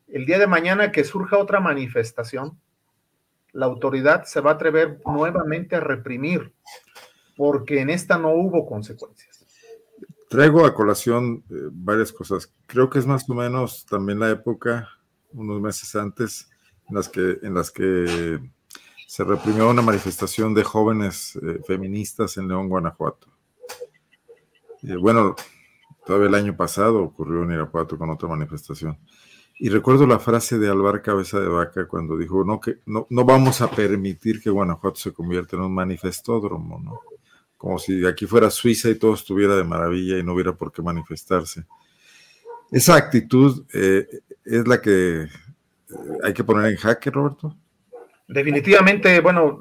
[0.08, 2.60] El día de mañana que surja otra manifestación,
[3.52, 6.54] la autoridad se va a atrever nuevamente a reprimir,
[7.36, 9.46] porque en esta no hubo consecuencias.
[10.30, 12.54] Traigo a colación eh, varias cosas.
[12.68, 14.88] Creo que es más o menos también la época,
[15.34, 16.50] unos meses antes,
[16.90, 18.40] en las que, en las que
[19.08, 23.28] se reprimió una manifestación de jóvenes eh, feministas en León, Guanajuato.
[24.84, 25.36] Eh, bueno,
[26.06, 28.98] todavía el año pasado ocurrió en Irapuato con otra manifestación.
[29.62, 33.26] Y recuerdo la frase de Alvar Cabeza de Vaca cuando dijo, no, que no, no
[33.26, 37.00] vamos a permitir que Guanajuato se convierta en un manifestódromo, ¿no?
[37.58, 40.82] Como si aquí fuera Suiza y todo estuviera de maravilla y no hubiera por qué
[40.82, 41.66] manifestarse.
[42.72, 44.08] Esa actitud eh,
[44.46, 45.30] es la que eh,
[46.24, 47.56] hay que poner en jaque, Roberto.
[48.28, 49.60] Definitivamente, bueno,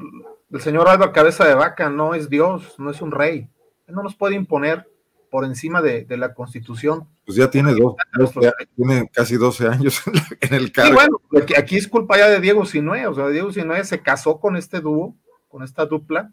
[0.51, 3.49] el señor Alvar Cabeza de Vaca no es Dios, no es un rey.
[3.87, 4.87] Él no nos puede imponer
[5.31, 7.07] por encima de, la Constitución.
[7.25, 7.97] Pues ya tiene dos,
[8.77, 10.03] tiene casi 12 años
[10.41, 10.93] en el cargo.
[10.93, 11.21] Y bueno,
[11.57, 14.81] aquí es culpa ya de Diego Sinue, o sea, Diego Sinue se casó con este
[14.81, 15.15] dúo,
[15.49, 16.33] con esta dupla,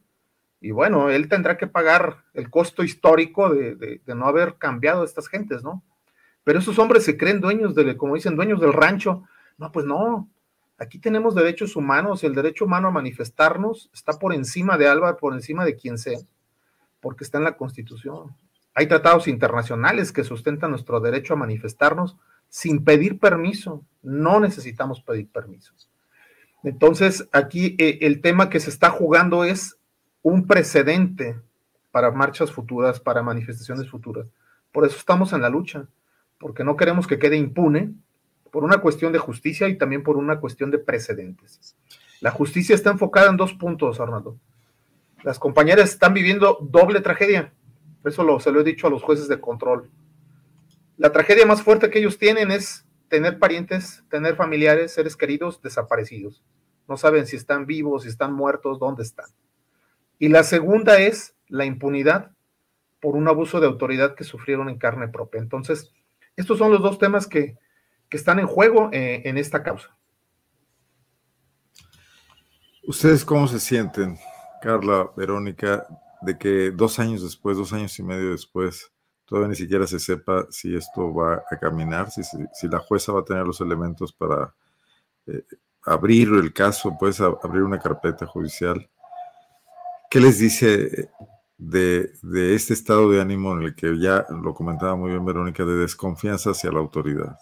[0.66, 5.28] y bueno, él tendrá que pagar el costo histórico de, no haber cambiado a estas
[5.28, 5.84] gentes, ¿no?
[6.45, 9.23] Pero esos hombres se creen dueños de, como dicen, dueños del rancho.
[9.58, 10.29] No, pues no.
[10.77, 15.34] Aquí tenemos derechos humanos, el derecho humano a manifestarnos está por encima de Alba, por
[15.34, 16.19] encima de quien sea,
[17.01, 18.36] porque está en la Constitución.
[18.73, 22.17] Hay tratados internacionales que sustentan nuestro derecho a manifestarnos
[22.49, 23.84] sin pedir permiso.
[24.03, 25.73] No necesitamos pedir permiso.
[26.62, 29.77] Entonces, aquí eh, el tema que se está jugando es
[30.21, 31.39] un precedente
[31.91, 34.27] para marchas futuras, para manifestaciones futuras.
[34.71, 35.88] Por eso estamos en la lucha,
[36.38, 37.93] porque no queremos que quede impune
[38.52, 41.76] por una cuestión de justicia y también por una cuestión de precedentes.
[42.21, 44.38] La justicia está enfocada en dos puntos, Arnaldo.
[45.24, 47.54] Las compañeras están viviendo doble tragedia.
[48.04, 49.89] Eso lo, se lo he dicho a los jueces de control.
[50.98, 56.43] La tragedia más fuerte que ellos tienen es tener parientes, tener familiares, seres queridos desaparecidos.
[56.88, 59.30] No saben si están vivos, si están muertos, dónde están.
[60.19, 62.32] Y la segunda es la impunidad
[63.02, 65.41] por un abuso de autoridad que sufrieron en carne propia.
[65.41, 65.91] Entonces,
[66.36, 67.58] estos son los dos temas que,
[68.12, 69.93] están en juego eh, en esta causa.
[72.88, 74.17] ¿Ustedes cómo se sienten,
[74.62, 75.86] Carla, Verónica,
[76.21, 78.89] de que dos años después, dos años y medio después,
[79.26, 83.19] todavía ni siquiera se sepa si esto va a caminar, si, si, la jueza va
[83.19, 84.56] a tener los elementos para
[85.28, 85.43] eh,
[85.84, 88.89] abrir el caso, pues abrir una carpeta judicial?
[90.10, 91.10] ¿Qué les dice
[91.58, 95.63] de, de, este estado de ánimo en el que ya lo comentaba muy bien Verónica,
[95.65, 97.38] de desconfianza hacia la autoridad?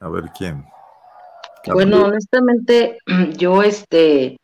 [0.00, 0.64] A ver quién.
[1.72, 2.98] Bueno, honestamente,
[3.36, 4.38] yo este,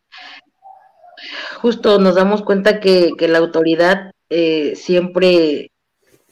[1.61, 5.71] justo nos damos cuenta que, la autoridad eh, siempre,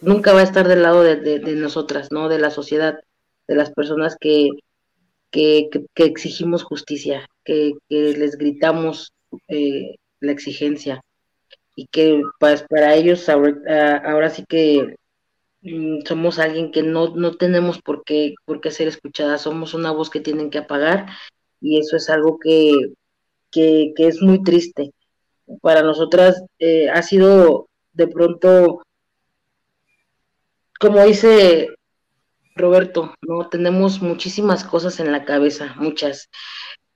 [0.02, 2.30] nunca va a estar del lado de, nosotras, ¿no?
[2.30, 3.00] De la sociedad,
[3.48, 4.50] de las personas que,
[5.32, 9.14] que, exigimos justicia, que, les gritamos
[9.48, 11.02] eh, la exigencia
[11.76, 14.96] y que pues, para ellos ahora sí que
[15.64, 19.92] Mm, somos alguien que no, no tenemos por qué, por qué ser escuchada, somos una
[19.92, 21.08] voz que tienen que apagar
[21.62, 22.94] y eso es algo que,
[23.52, 24.92] que, es muy triste.
[25.62, 28.82] Para nosotras eh, ha sido de pronto,
[30.80, 31.70] como dice
[32.56, 36.30] Roberto, no tenemos muchísimas cosas en la cabeza, muchas.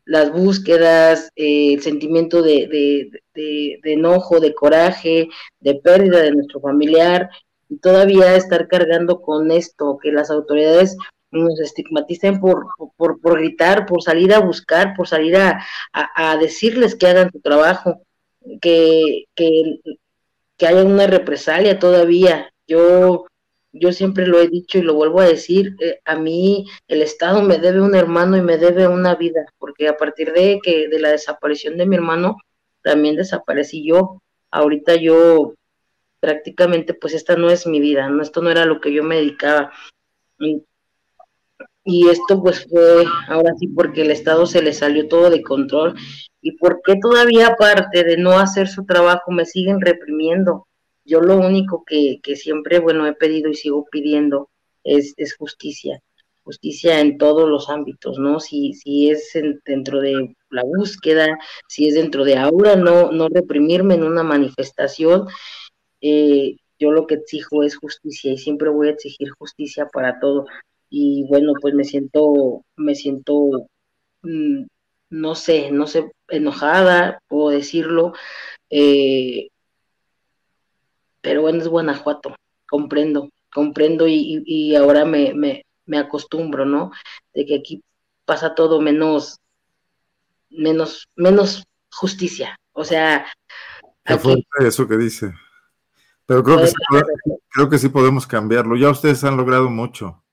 [0.06, 6.60] Las búsquedas, eh, el sentimiento de, de, de, enojo, de coraje, de pérdida de nuestro
[6.62, 7.30] familiar,
[7.70, 10.96] y todavía estar cargando con esto, que las autoridades
[11.32, 16.96] nos estigmaticen por, por, por gritar, por salir a buscar, por salir a, a, decirles
[16.96, 18.02] que hagan su trabajo,
[18.62, 19.80] que, que,
[20.58, 22.52] que haya una represalia todavía.
[22.68, 23.26] Yo,
[23.78, 27.42] yo siempre lo he dicho y lo vuelvo a decir, eh, a mí el Estado
[27.42, 31.00] me debe un hermano y me debe una vida, porque a partir de que de
[31.00, 32.38] la desaparición de mi hermano,
[32.82, 34.22] también desaparecí yo.
[34.52, 35.54] Ahorita yo
[36.20, 38.22] prácticamente pues esta no es mi vida, ¿no?
[38.22, 39.72] Esto no era lo que yo me dedicaba.
[40.40, 45.96] Y, esto pues fue ahora sí porque el Estado se le salió todo de control
[46.42, 50.68] y porque todavía aparte de no hacer su trabajo me siguen reprimiendo.
[51.06, 54.50] Yo lo único que, que siempre, bueno, he pedido y sigo pidiendo
[54.84, 56.02] es, es justicia
[56.44, 58.40] justicia en todos los ámbitos, ¿no?
[58.40, 59.32] Si, si es
[59.66, 65.28] dentro de la búsqueda, si es dentro de ahora, no, no reprimirme en una manifestación
[66.02, 70.46] eh, yo lo que exijo es justicia y siempre voy a exigir justicia para todo.
[70.90, 73.68] Y bueno, pues me siento, me siento,
[74.24, 74.66] mm,
[75.10, 78.14] no sé, no sé, enojada, puedo decirlo,
[78.70, 79.50] eh,
[81.26, 82.36] pero bueno, es Guanajuato,
[82.70, 86.92] comprendo, comprendo y, y ahora me, me, me acostumbro, ¿no?
[87.34, 87.84] De que aquí
[88.26, 89.40] pasa todo menos,
[90.52, 92.56] menos, menos justicia.
[92.74, 93.26] O sea,
[94.04, 95.34] aquí, eso que dice.
[96.28, 96.74] Pero creo que, sí,
[97.50, 98.76] creo que sí podemos cambiarlo.
[98.76, 100.24] Ya ustedes han logrado mucho.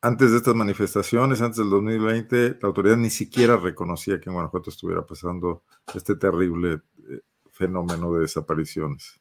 [0.00, 4.70] Antes de estas manifestaciones, antes del 2020, la autoridad ni siquiera reconocía que en Guanajuato
[4.70, 7.20] estuviera pasando este terrible eh,
[7.50, 9.19] fenómeno de desapariciones.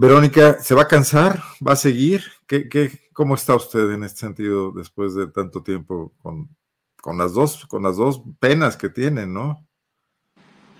[0.00, 1.42] Verónica, ¿se va a cansar?
[1.60, 2.24] ¿Va a seguir?
[2.46, 6.48] ¿Qué, qué, cómo está usted en este sentido después de tanto tiempo con,
[7.02, 9.62] con, las dos, con las dos penas que tienen, no?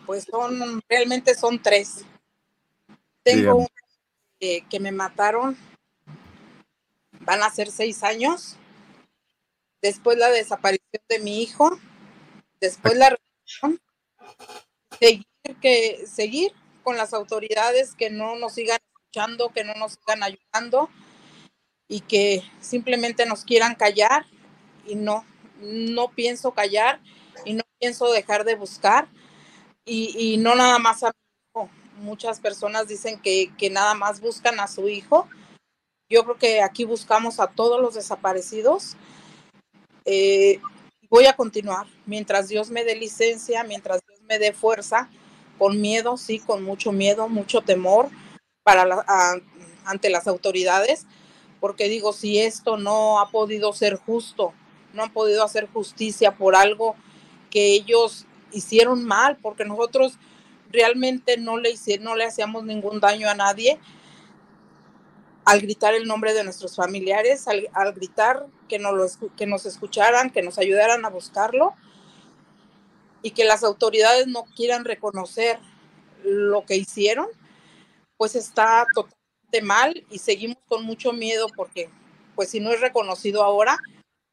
[0.06, 2.06] Pues son, realmente son tres.
[3.22, 3.68] Tengo un,
[4.38, 5.54] que me mataron,
[7.20, 8.56] van a ser seis años.
[9.82, 11.78] Después la desaparición de mi hijo.
[12.58, 13.14] Después la
[14.98, 15.26] seguir,
[15.60, 16.52] que, seguir
[16.82, 18.78] con las autoridades que no nos sigan
[19.10, 20.88] escuchando, que no nos sigan ayudando
[21.88, 24.24] y que simplemente nos quieran callar
[24.86, 25.24] y no,
[25.60, 27.00] no pienso callar
[27.44, 29.08] y no pienso dejar de buscar
[29.84, 31.12] y, y no nada más a
[31.96, 35.28] muchas personas dicen que, nada más buscan a su hijo.
[36.08, 38.96] Yo creo que aquí buscamos a todos los desaparecidos.
[40.04, 40.60] Eh,
[41.10, 45.10] voy a continuar mientras Dios me dé licencia, mientras Dios me dé fuerza,
[45.58, 48.08] con miedo, sí, con mucho miedo, mucho temor
[48.62, 48.86] para
[49.84, 51.06] ante las autoridades,
[51.60, 54.52] porque digo, si esto no ha podido ser justo,
[54.92, 56.94] no han podido hacer justicia por algo
[57.50, 60.18] que ellos hicieron mal, porque nosotros
[60.70, 63.78] realmente no le, no le hacíamos ningún daño a nadie.
[65.46, 70.42] al gritar el nombre de nuestros familiares, al, gritar que nos, que nos escucharan, que
[70.42, 71.74] nos ayudaran a buscarlo
[73.22, 75.58] y que las autoridades no quieran reconocer
[76.22, 77.26] lo que hicieron,
[78.20, 81.88] pues está totalmente mal y seguimos con mucho miedo porque
[82.34, 83.78] pues si no es reconocido ahora,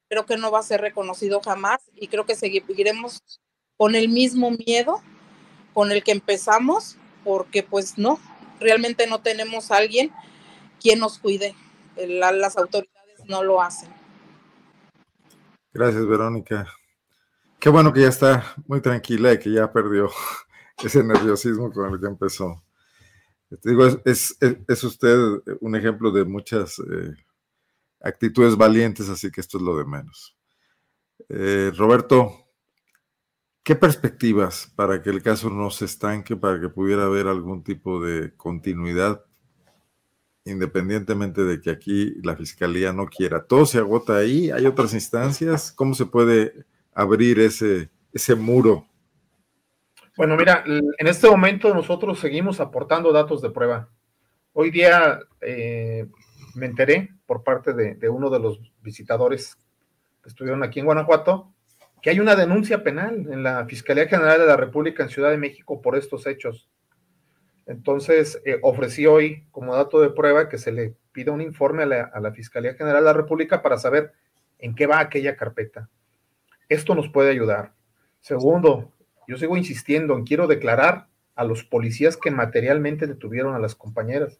[0.09, 3.23] creo que no va a ser reconocido jamás y creo que seguiremos
[3.77, 5.01] con el mismo miedo
[5.73, 8.19] con el que empezamos porque pues no,
[8.59, 10.11] realmente no tenemos alguien
[10.81, 11.55] quien nos cuide.
[11.95, 13.89] las autoridades no lo hacen.
[15.71, 16.67] Gracias, Verónica.
[17.57, 20.09] Qué bueno que ya está muy tranquila y que ya perdió
[20.83, 22.66] ese nerviosismo con el que empezó.
[23.49, 25.17] Te digo, es, usted
[25.61, 27.13] un ejemplo de muchas eh,
[28.01, 30.35] actitudes valientes, así que esto es lo de menos.
[31.29, 32.45] Eh, Roberto,
[33.63, 38.03] ¿qué perspectivas para que el caso no se estanque, para que pudiera haber algún tipo
[38.03, 39.23] de continuidad,
[40.43, 43.45] independientemente de que aquí la fiscalía no quiera?
[43.45, 44.51] ¿Todo se agota ahí?
[44.51, 45.71] ¿Hay otras instancias?
[45.71, 48.86] ¿Cómo se puede abrir ese, ese muro?
[50.17, 53.87] Bueno, mira, en este momento nosotros seguimos aportando datos de prueba.
[54.51, 56.07] Hoy día eh,
[56.55, 59.55] me enteré por parte de, uno de los visitadores
[60.23, 61.53] que estuvieron aquí en Guanajuato
[62.01, 65.37] que hay una denuncia penal en la Fiscalía General de la República en Ciudad de
[65.37, 66.67] México por estos hechos.
[67.67, 71.85] Entonces, eh, ofrecí hoy como dato de prueba que se le pida un informe a
[71.85, 74.13] la, a la Fiscalía General de la República para saber
[74.57, 75.89] en qué va aquella carpeta.
[76.69, 77.73] Esto nos puede ayudar.
[78.19, 78.93] Segundo,
[79.27, 84.39] yo sigo insistiendo en quiero declarar a los policías que materialmente detuvieron a las compañeras.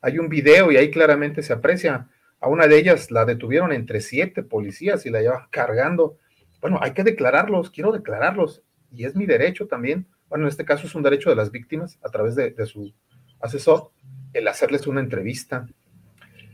[0.00, 2.08] Hay un video y ahí claramente se aprecia.
[2.40, 6.16] A una de ellas la detuvieron entre siete policías y la llevan cargando.
[6.60, 8.62] Bueno, hay que declararlos, quiero declararlos.
[8.92, 10.06] Y es mi derecho también.
[10.28, 12.94] Bueno, en este caso es un derecho de las víctimas a través de, de su
[13.40, 13.90] asesor,
[14.32, 15.66] el hacerles una entrevista,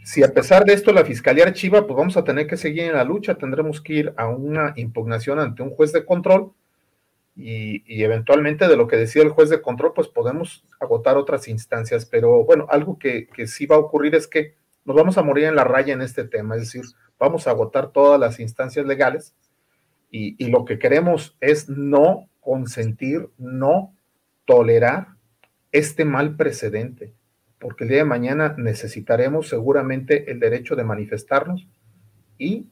[0.04, 2.92] si a pesar de esto la fiscalía archiva, pues vamos a tener que seguir en
[2.92, 6.52] la lucha, tendremos que ir a una impugnación ante un juez de control
[7.36, 12.06] y, eventualmente de lo que decida el juez de control, pues podemos agotar otras instancias.
[12.06, 14.54] Pero bueno, algo que, sí va a ocurrir es que
[14.84, 16.82] nos vamos a morir en la raya en este tema, es decir,
[17.18, 19.34] vamos a agotar todas las instancias legales
[20.10, 23.94] y, y lo que queremos es no consentir, no
[24.44, 25.08] tolerar
[25.72, 27.14] este mal precedente
[27.64, 31.66] porque el día de mañana necesitaremos seguramente el derecho de manifestarnos
[32.36, 32.66] y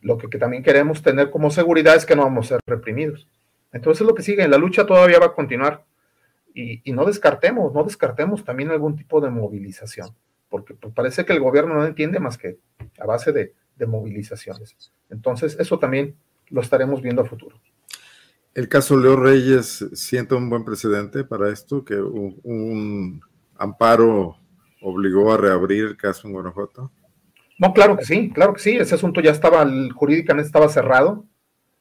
[0.00, 3.26] lo que, también queremos tener como seguridad es que no vamos a ser reprimidos.
[3.72, 5.84] Entonces lo que sigue, la lucha todavía va a continuar
[6.54, 10.10] y, no descartemos, no descartemos también algún tipo de movilización,
[10.48, 12.58] porque pues, parece que el gobierno no entiende más que
[12.98, 13.54] a base de,
[13.86, 14.92] movilizaciones.
[15.08, 16.16] Entonces eso también
[16.48, 17.60] lo estaremos viendo a futuro.
[18.52, 23.20] El caso Leo Reyes siente un buen precedente para esto, que un
[23.56, 24.36] amparo
[24.80, 26.90] obligó a reabrir el caso en Guanajuato?
[27.58, 28.76] No, claro que sí, claro que sí.
[28.76, 31.24] Ese asunto ya estaba, jurídicamente estaba cerrado.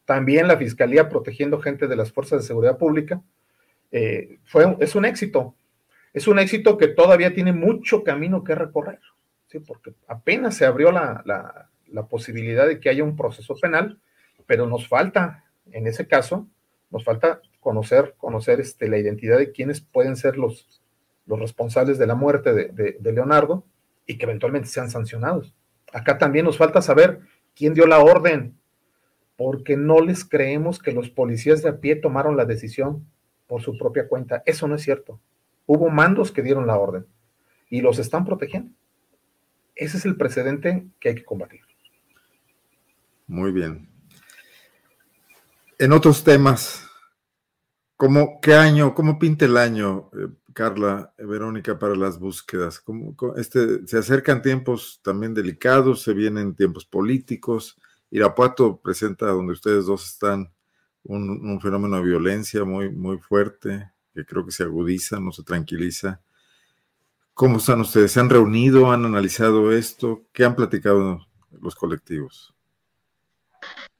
[0.07, 3.21] También la fiscalía protegiendo gente de las fuerzas de seguridad pública.
[3.91, 5.53] Eh, fue, es un éxito.
[6.13, 8.99] Es un éxito que todavía tiene mucho camino que recorrer,
[9.45, 9.59] ¿sí?
[9.59, 13.99] porque apenas se abrió la, la posibilidad de que haya un proceso penal,
[14.47, 16.47] pero nos falta, en ese caso,
[16.89, 20.81] nos falta conocer, conocer este, la identidad de quienes pueden ser los,
[21.25, 23.65] los responsables de la muerte de, Leonardo
[24.05, 25.53] y que eventualmente sean sancionados.
[25.93, 27.19] Acá también nos falta saber
[27.55, 28.57] quién dio la orden,
[29.37, 33.07] porque no les creemos que los policías de a pie tomaron la decisión
[33.45, 34.43] por su propia cuenta.
[34.45, 35.21] Eso no es cierto.
[35.67, 37.05] Hubo mandos que dieron la orden
[37.69, 38.71] y los están protegiendo.
[39.75, 41.61] Ese es el precedente que hay que combatir.
[43.27, 43.87] Muy bien.
[45.77, 46.89] En otros temas,
[47.95, 52.83] ¿cómo, ¿qué año, cómo pinta el año eh, Carla, eh, Verónica, para las búsquedas?
[53.35, 57.77] este, se acercan tiempos también delicados, se vienen tiempos políticos.
[58.11, 60.51] Irapuato presenta, donde ustedes dos están,
[61.03, 66.21] un, fenómeno de violencia muy, muy fuerte, que creo que se agudiza, no se tranquiliza.
[67.33, 68.11] ¿Cómo están ustedes?
[68.11, 68.91] ¿Se han reunido?
[68.91, 70.23] ¿Han analizado esto?
[70.33, 71.27] ¿Qué han platicado
[71.61, 72.53] los colectivos?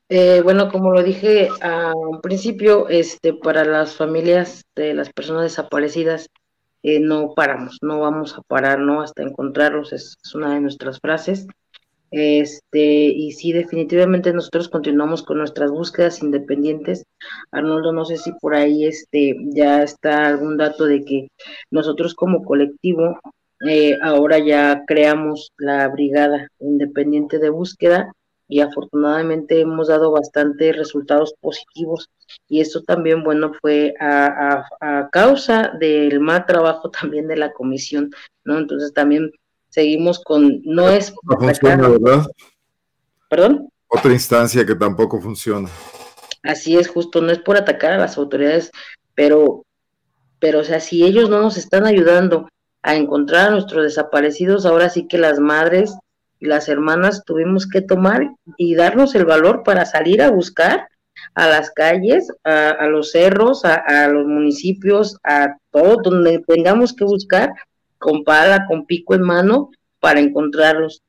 [0.09, 5.43] Eh, bueno, como lo dije a un principio, este, para las familias de las personas
[5.43, 6.29] desaparecidas,
[6.83, 9.01] eh, no paramos, no vamos a parar, ¿no?
[9.01, 11.45] Hasta encontrarlos, es, una de nuestras frases.
[12.11, 17.03] Este, y sí, definitivamente nosotros continuamos con nuestras búsquedas independientes.
[17.51, 21.27] Arnoldo, no sé si por ahí este, ya está algún dato de que
[21.71, 23.19] nosotros como colectivo
[23.67, 28.11] eh, ahora ya creamos la brigada independiente de búsqueda
[28.47, 32.09] y afortunadamente hemos dado bastantes resultados positivos
[32.47, 34.63] y esto también, bueno, fue a,
[35.11, 38.11] causa del mal trabajo también de la comisión,
[38.45, 38.57] ¿no?
[38.57, 39.31] Entonces también
[39.69, 41.13] seguimos con, no es...
[41.23, 42.27] No funciona, ¿verdad?
[43.29, 43.69] ¿Perdón?
[43.87, 45.69] Otra instancia que tampoco funciona.
[46.43, 48.71] Así es, justo, no es por atacar a las autoridades,
[49.15, 49.65] pero,
[50.39, 52.47] pero, o sea, si ellos no nos están ayudando
[52.83, 55.97] a encontrar a nuestros desaparecidos, ahora sí que las madres
[56.39, 60.87] y las hermanas tuvimos que tomar y darnos el valor para salir a buscar
[61.33, 67.51] a las calles, a, los cerros, a, los municipios, a todo donde tengamos que buscar
[67.97, 71.01] con pala, con pico en mano para encontrarlos.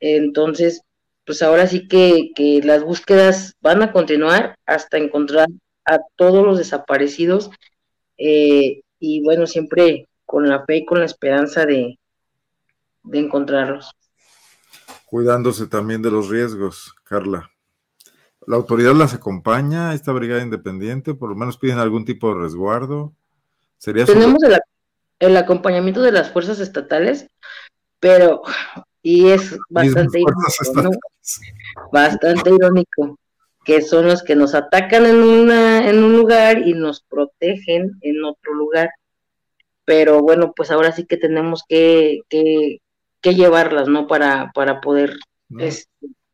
[0.00, 0.82] Entonces,
[1.24, 5.48] pues ahora sí que, que las búsquedas van a continuar hasta encontrar
[5.84, 7.50] a todos los desaparecidos
[8.18, 11.98] eh, y bueno, siempre con la fe y con la esperanza de,
[13.02, 13.90] de encontrarlos.
[15.06, 17.50] Cuidándose también de los riesgos, Carla.
[18.46, 21.14] ¿La autoridad las acompaña esta brigada independiente?
[21.14, 23.14] ¿Por lo menos piden algún tipo de resguardo?
[23.78, 24.58] ¿Sería Tenemos el,
[25.20, 27.28] acompañamiento de las fuerzas estatales,
[28.00, 28.42] pero,
[29.02, 31.00] y es bastante irónico,
[31.92, 33.18] bastante irónico,
[33.64, 38.24] que son los que nos atacan en, una, en un lugar y nos protegen en
[38.24, 38.90] otro lugar.
[39.86, 42.80] Pero bueno, pues ahora sí que tenemos que, que,
[43.34, 44.06] llevarlas, ¿no?
[44.06, 45.16] Para, para poder
[45.58, 45.88] este,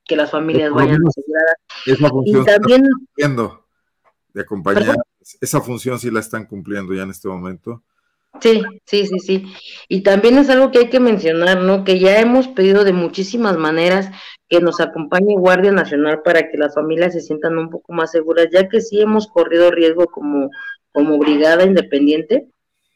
[0.05, 1.55] que las familias vayan aseguradas.
[1.87, 3.65] Esa función y también, cumpliendo
[4.33, 4.97] de acompañar,
[5.41, 7.85] esa función sí la están cumpliendo ya en este momento.
[8.41, 9.45] Sí, sí, sí, sí.
[9.89, 11.85] Y también es algo que hay que mencionar, ¿no?
[11.85, 14.11] Que ya hemos pedido de muchísimas maneras
[14.49, 18.49] que nos acompañe Guardia Nacional para que las familias se sientan un poco más seguras,
[18.53, 20.51] ya que sí hemos corrido riesgo como,
[20.93, 22.49] como brigada independiente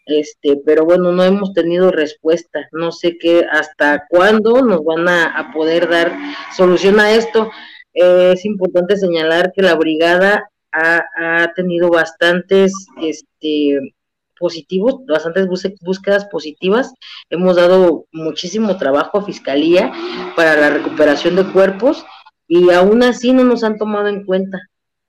[0.07, 2.69] este, pero bueno, no hemos tenido respuesta.
[2.73, 6.13] No sé qué, hasta cuándo nos van a, poder dar
[6.57, 7.51] solución a esto.
[7.95, 13.94] Eh, es importante señalar que la brigada ha, ha tenido bastantes este,
[14.39, 15.49] positivos, bastantes
[15.81, 16.93] búsquedas positivas.
[17.31, 19.93] Hemos dado muchísimo trabajo a Fiscalía
[20.37, 22.05] para la recuperación de cuerpos
[22.47, 24.61] y aún así no nos han tomado en cuenta,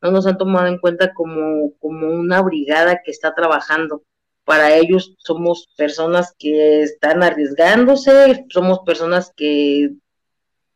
[0.01, 4.03] no nos han tomado en cuenta como, como una brigada que está trabajando
[4.45, 9.89] para ellos somos personas que están arriesgándose, somos personas que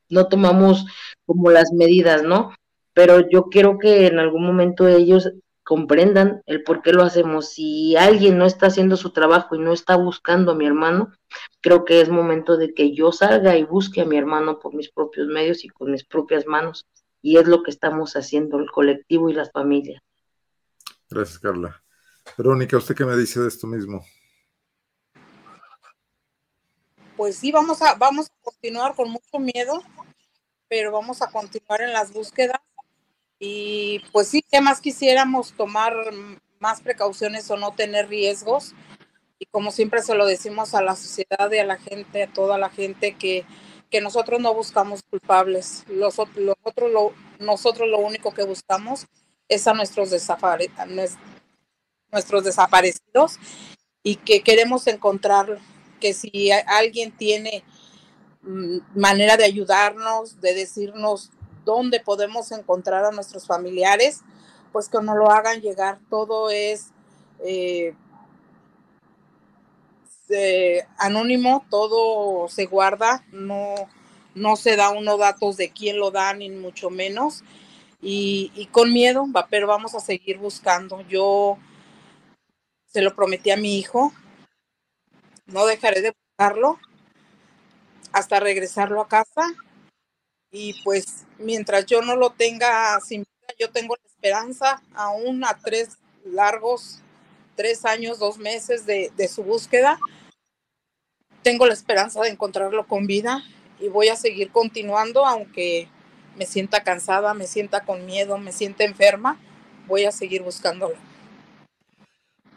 [0.10, 0.86] no tomamos
[1.26, 2.52] como las medidas, ¿no?
[2.94, 5.32] Pero yo quiero que en algún momento ellos
[5.70, 7.50] comprendan el por qué lo hacemos.
[7.50, 11.14] Si alguien no está haciendo su trabajo y no está buscando a mi hermano,
[11.62, 14.90] creo que es momento de que yo salga y busque a mi hermano por mis
[14.90, 16.88] propios medios y con mis propias manos.
[17.22, 20.02] Y es lo que estamos haciendo el colectivo y las familias.
[21.08, 21.84] Gracias, Carla.
[22.36, 24.04] Verónica, ¿usted qué me dice de esto mismo?
[27.16, 29.84] Pues sí, vamos a, vamos a continuar con mucho miedo,
[30.68, 32.60] pero vamos a continuar en las búsquedas.
[33.40, 35.94] Y pues sí, ¿qué más quisiéramos tomar
[36.60, 38.74] más precauciones o no tener riesgos?
[39.40, 42.58] Y como siempre se lo decimos a la sociedad y a la gente, a toda
[42.58, 43.46] la gente, que,
[43.90, 45.86] que nosotros no buscamos culpables.
[45.88, 46.10] Lo,
[47.40, 49.08] nosotros lo único que buscamos
[49.48, 51.18] es a nuestros desaparecidos
[54.04, 55.58] y que queremos encontrarlo,
[56.02, 57.64] que si alguien tiene
[58.42, 61.32] mm, manera de ayudarnos, de decirnos
[61.66, 64.22] dónde podemos encontrar a nuestros familiares,
[64.72, 66.00] pues que nos lo hagan llegar.
[66.10, 66.92] Todo es
[67.40, 67.96] eh,
[70.98, 73.76] anónimo, todo se guarda, no,
[74.36, 77.44] no se da uno datos de quién lo da, ni mucho menos.
[78.02, 81.02] Y, con miedo, pero vamos a seguir buscando.
[81.10, 81.58] Yo
[82.86, 84.14] se lo prometí a mi hijo,
[85.48, 86.80] no dejaré de buscarlo
[88.14, 89.44] hasta regresarlo a casa.
[90.52, 95.58] Y pues mientras yo no lo tenga sin vida, yo tengo la esperanza aún a
[95.58, 97.00] tres largos,
[97.56, 100.00] tres años, dos meses de, de su búsqueda.
[101.44, 103.44] Tengo la esperanza de encontrarlo con vida
[103.80, 105.88] y voy a seguir continuando aunque
[106.38, 109.38] me sienta cansada, me sienta con miedo, me sienta enferma,
[109.88, 110.96] voy a seguir buscándolo.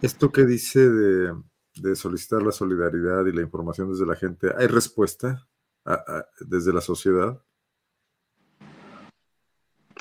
[0.00, 5.48] Esto que dice de, solicitar la solidaridad y la información desde la gente, ¿hay respuesta
[6.40, 7.40] desde la sociedad?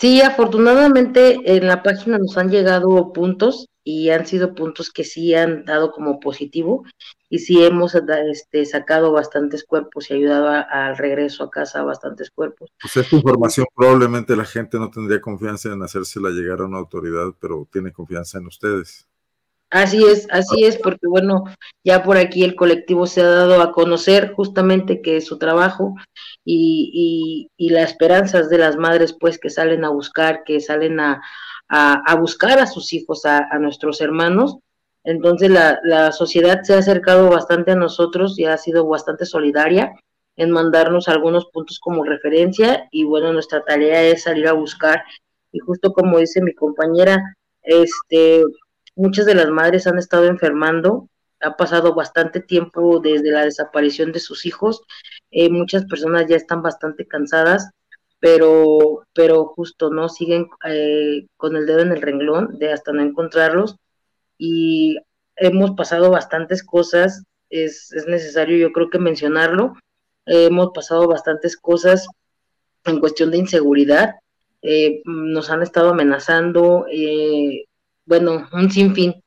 [0.02, 5.36] Sí, afortunadamente en la página nos han llegado puntos y han sido puntos que sí
[5.36, 6.86] han dado como positivo
[7.30, 12.32] y sí hemos este, sacado bastantes cuerpos y ayudado al regreso a casa a bastantes
[12.32, 12.72] cuerpos.
[12.82, 17.36] Pues esta información probablemente la gente no tendría confianza en hacérsela llegar a una autoridad,
[17.40, 19.08] pero tiene confianza en ustedes.
[19.72, 21.46] Así es, así es, porque bueno,
[21.86, 25.96] ya por aquí el colectivo se ha dado a conocer justamente que su trabajo
[26.44, 31.00] y, y, y las esperanzas de las madres, pues, que salen a buscar, que salen
[31.00, 31.22] a,
[31.70, 34.58] a, buscar a sus hijos, a, a nuestros hermanos.
[35.06, 39.94] Entonces la, la, sociedad se ha acercado bastante a nosotros y ha sido bastante solidaria
[40.36, 42.90] en mandarnos algunos puntos como referencia.
[42.92, 45.04] Y bueno, nuestra tarea es salir a buscar.
[45.54, 48.44] Y justo como dice mi compañera, este,
[49.02, 51.10] muchas de las madres han estado enfermando,
[51.42, 54.84] ha pasado bastante tiempo desde la desaparición de sus hijos,
[55.32, 57.72] eh, muchas personas ya están bastante cansadas,
[58.20, 63.02] pero, pero justo no siguen eh, con el dedo en el renglón de hasta no
[63.02, 63.78] encontrarlos
[64.38, 64.98] y
[65.36, 69.74] hemos pasado bastantes cosas, es, es necesario yo creo que mencionarlo,
[70.26, 72.08] hemos pasado bastantes cosas
[72.86, 74.16] en cuestión de inseguridad,
[74.62, 77.66] eh, nos han estado amenazando, eh,
[78.06, 79.24] bueno, un sinfín.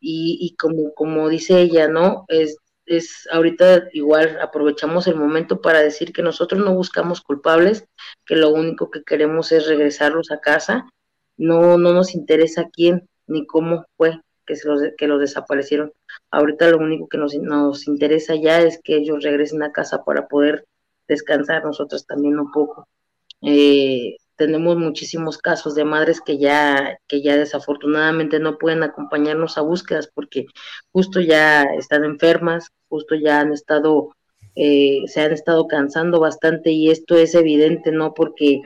[0.00, 2.24] Y, y como, como dice ella, ¿no?
[2.28, 2.56] Es,
[2.86, 7.84] es ahorita igual aprovechamos el momento para decir que nosotros no buscamos culpables,
[8.24, 10.88] que lo único que queremos es regresarlos a casa.
[11.36, 15.92] No, no nos interesa quién ni cómo fue que, se los, que los desaparecieron.
[16.30, 20.26] Ahorita lo único que nos, nos interesa ya es que ellos regresen a casa para
[20.26, 20.64] poder
[21.06, 22.88] descansar nosotros también un poco.
[23.42, 29.62] Eh, tenemos muchísimos casos de madres que ya, que ya desafortunadamente no pueden acompañarnos a
[29.62, 30.46] búsquedas porque
[30.92, 34.14] justo ya están enfermas, justo ya han estado,
[34.54, 38.14] eh, se han estado cansando bastante y esto es evidente, ¿no?
[38.14, 38.62] Porque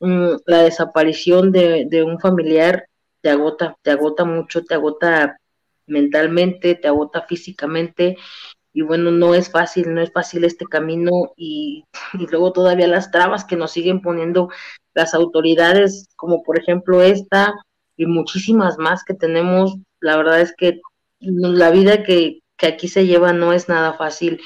[0.00, 2.86] mm, la desaparición de, de un familiar
[3.22, 5.38] te agota, te agota mucho, te agota
[5.86, 8.16] mentalmente, te agota físicamente
[8.72, 11.84] y bueno, no es fácil, no es fácil este camino y,
[12.30, 14.48] luego todavía las trabas que nos siguen poniendo
[14.94, 17.54] las autoridades, como por ejemplo esta
[17.96, 20.80] y muchísimas más que tenemos, la verdad es que
[21.20, 24.40] la vida que, que aquí se lleva no es nada fácil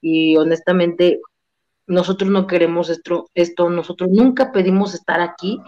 [0.00, 1.20] y honestamente
[1.86, 5.60] nosotros no queremos esto, esto, nosotros nunca pedimos estar aquí,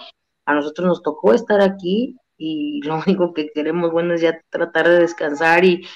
[0.47, 4.89] a nosotros nos tocó estar aquí y lo único que queremos, bueno, es ya tratar
[4.89, 5.87] de descansar y,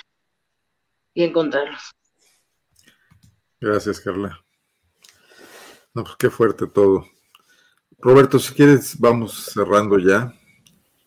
[1.14, 1.92] y encontrarlos.
[3.60, 4.38] Gracias, Carla.
[5.94, 7.06] No, pues qué fuerte todo.
[7.98, 10.32] Roberto, si quieres, vamos cerrando ya.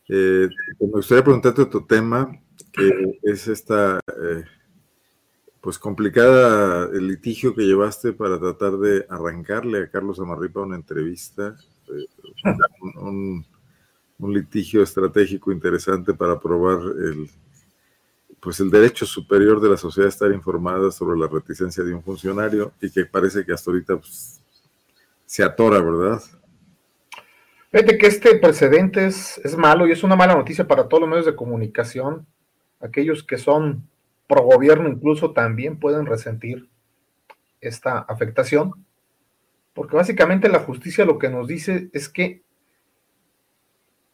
[0.10, 0.50] Eh,
[0.80, 2.30] me gustaría preguntarte otro tema,
[2.74, 4.44] que es esta, eh,
[5.62, 11.56] pues complicada, el litigio que llevaste para tratar de arrancarle a Carlos Amarripa una entrevista,
[11.88, 12.06] eh,
[12.96, 13.46] un,
[14.20, 17.30] un, litigio estratégico interesante para probar el,
[18.42, 22.04] pues el derecho superior de la sociedad a estar informada sobre la reticencia de un
[22.04, 24.42] funcionario y que parece que hasta ahorita pues,
[25.26, 26.22] se atora, ¿verdad?
[27.72, 31.10] Fíjate que este precedente es, es, malo y es una mala noticia para todos los
[31.10, 32.26] medios de comunicación.
[32.82, 33.88] Aquellos que son
[34.28, 36.68] pro gobierno incluso también pueden resentir
[37.62, 38.74] esta afectación,
[39.74, 42.42] porque básicamente la justicia lo que nos dice es que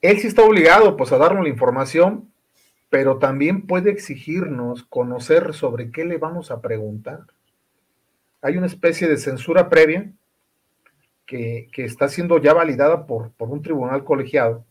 [0.01, 2.31] él sí está obligado pues a darnos la información,
[2.89, 7.21] pero también puede exigirnos conocer sobre qué le vamos a preguntar.
[8.41, 10.11] Hay una especie de censura previa
[11.25, 14.65] que, que está siendo ya validada por, por, un tribunal colegiado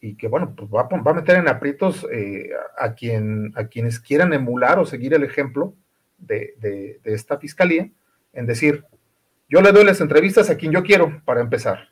[0.00, 4.00] y que, bueno, pues va, va a meter en aprietos eh, a, quien, a quienes
[4.00, 5.74] quieran emular o seguir el ejemplo
[6.16, 7.90] de, de, de esta fiscalía,
[8.32, 8.84] en decir,
[9.50, 11.88] yo le doy las entrevistas a quien yo quiero, para empezar.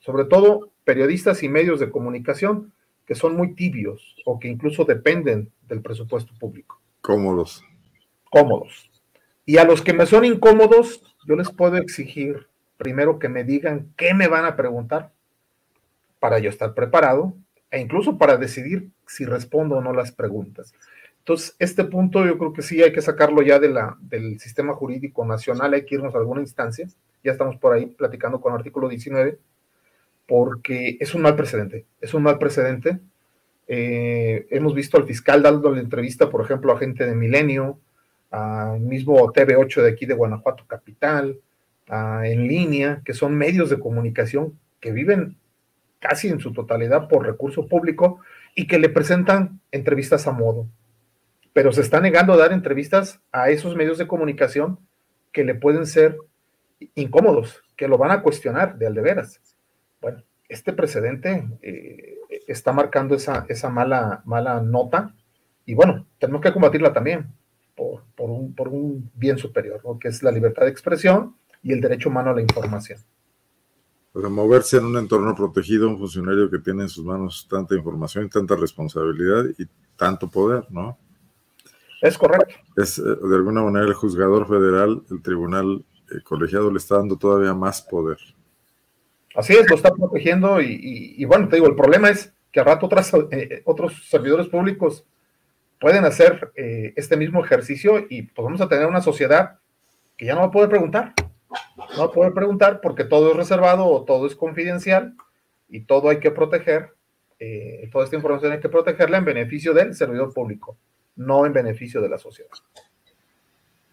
[0.00, 2.72] Sobre todo periodistas y medios de comunicación
[3.10, 6.80] que son muy tibios o que incluso dependen del presupuesto público.
[7.00, 7.64] Cómodos.
[8.30, 8.88] Cómodos.
[9.44, 12.46] Y a los que me son incómodos, yo les puedo exigir
[12.76, 15.10] primero que me digan qué me van a preguntar
[16.20, 17.34] para yo estar preparado
[17.72, 20.72] e incluso para decidir si respondo o no las preguntas.
[21.18, 24.72] Entonces, este punto yo creo que sí hay que sacarlo ya de la, del sistema
[24.72, 26.86] jurídico nacional, hay que irnos a alguna instancia,
[27.24, 29.36] ya estamos por ahí platicando con el artículo 19,
[30.30, 33.00] porque es un mal precedente, es un mal precedente.
[33.66, 37.80] Eh, hemos visto al fiscal dando la entrevista, por ejemplo, a gente de Milenio,
[38.30, 41.40] al mismo TV8 de aquí de Guanajuato Capital,
[41.88, 45.36] en línea, que son medios de comunicación que viven
[45.98, 48.20] casi en su totalidad por recurso público
[48.54, 50.68] y que le presentan entrevistas a modo.
[51.52, 54.78] Pero se está negando a dar entrevistas a esos medios de comunicación
[55.32, 56.16] que le pueden ser
[56.94, 59.49] incómodos, que lo van a cuestionar de al de veras
[60.00, 65.14] bueno, este precedente eh, está marcando esa, esa mala, mala nota
[65.64, 67.32] y bueno, tenemos que combatirla también
[67.76, 69.98] por, por, un, por un, bien superior, ¿no?
[69.98, 72.98] que es la libertad de expresión y el derecho humano a la información.
[74.12, 78.26] Para moverse en un entorno protegido, un funcionario que tiene en sus manos tanta información
[78.26, 80.98] y tanta responsabilidad y tanto poder, ¿no?
[82.00, 82.54] Es correcto.
[82.76, 87.16] Es, eh, de alguna manera, el juzgador federal, el tribunal eh, colegiado le está dando
[87.16, 88.18] todavía más poder.
[89.34, 92.86] Así es, lo está protegiendo y, bueno, te digo, el problema es que a rato
[92.86, 95.04] otras, eh, otros servidores públicos
[95.80, 99.58] pueden hacer eh, este mismo ejercicio y pues vamos a tener una sociedad
[100.16, 101.14] que ya no va a poder preguntar,
[101.96, 105.14] No puede preguntar porque todo es reservado o todo es confidencial
[105.68, 106.90] y todo hay que proteger.
[107.38, 110.76] Eh, toda esta información hay que protegerla en beneficio del servidor público,
[111.16, 112.50] no en beneficio de la sociedad.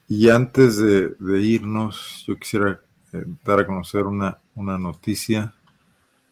[0.09, 2.81] Y antes de, irnos, yo quisiera
[3.13, 5.53] eh, dar a conocer una, una noticia,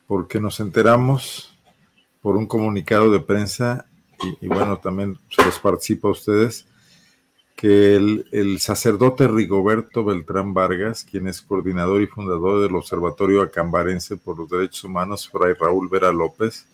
[0.07, 1.57] porque nos enteramos
[2.21, 3.85] por un comunicado de prensa,
[4.41, 6.65] y, bueno, también se los participa a ustedes,
[7.55, 14.37] que el, sacerdote Rigoberto Beltrán Vargas, quien es coordinador y fundador del Observatorio Acambarense por
[14.37, 16.67] los Derechos Humanos, Fray Raúl Vera López,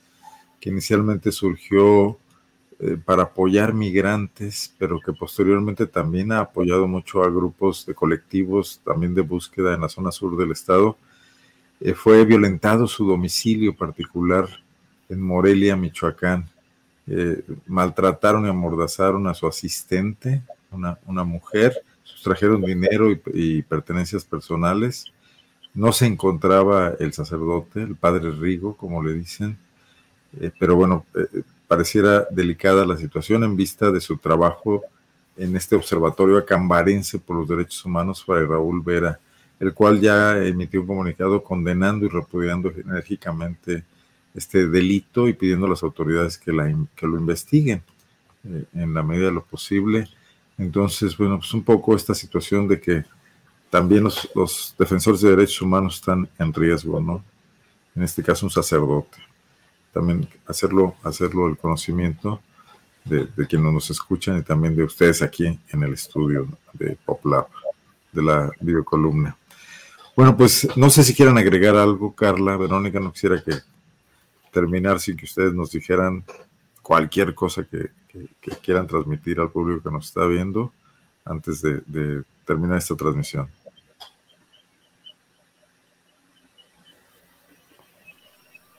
[0.59, 2.17] que inicialmente surgió
[2.81, 8.81] eh, para apoyar migrantes, pero que posteriormente también ha apoyado mucho a grupos de colectivos,
[8.83, 10.97] también de búsqueda en la zona sur del estado,
[11.79, 14.47] eh, fue violentado su domicilio particular
[15.09, 16.49] en Morelia, Michoacán.
[17.07, 21.73] Eh, maltrataron y amordazaron a su asistente, una, mujer,
[22.03, 25.05] sustrajeron dinero y, pertenencias personales.
[25.73, 29.57] No se encontraba el sacerdote, el padre Rigo, como le dicen,
[30.39, 34.83] eh, pero bueno, eh, pareciera delicada la situación en vista de su trabajo
[35.37, 39.17] en este observatorio acambarense por los derechos humanos, para Raúl Vera,
[39.57, 43.85] el cual ya emitió un comunicado condenando y repudiando enérgicamente
[44.35, 47.81] este delito y pidiendo a las autoridades que, la, que lo investiguen
[48.43, 50.09] eh, en la medida de lo posible.
[50.57, 53.05] Entonces, bueno, pues un poco esta situación de que
[53.69, 57.23] también los, defensores de derechos humanos están en riesgo, ¿no?
[57.95, 59.30] En este caso, un sacerdote.
[59.91, 62.41] También hacerlo, hacerlo el conocimiento
[63.03, 67.47] de, quienes nos escuchan y también de ustedes aquí en el estudio de PopLab,
[68.11, 69.35] de la videocolumna.
[70.15, 73.53] Bueno, pues no sé si quieran agregar algo, Carla, Verónica, no quisiera que
[74.51, 76.23] terminar sin que ustedes nos dijeran
[76.81, 77.89] cualquier cosa que,
[78.61, 80.73] quieran transmitir al público que nos está viendo
[81.23, 83.49] antes de, terminar esta transmisión.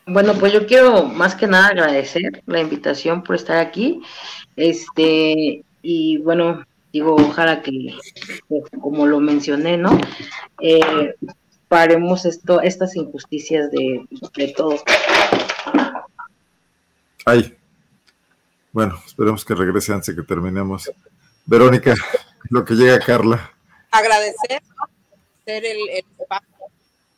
[0.07, 4.03] Bueno, pues yo quiero más que nada agradecer la invitación por estar aquí.
[4.57, 7.97] Este, y bueno, digo, ojalá que,
[8.81, 9.99] como lo mencioné, ¿no?
[10.61, 11.15] Eh,
[11.69, 14.83] paremos esto, estas injusticias de, de todos.
[17.25, 17.57] Ay,
[18.73, 20.91] bueno, esperemos que regrese antes de que terminemos.
[21.45, 21.95] Verónica,
[22.51, 23.53] lo que llega Carla.
[23.91, 24.63] Agradecer,
[25.45, 26.49] ser el, espacio,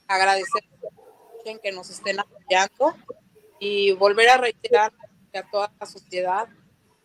[0.08, 0.64] agradecer
[1.62, 2.96] que nos estén apoyando
[3.60, 4.92] y volver a reiterar
[5.34, 6.48] a toda la sociedad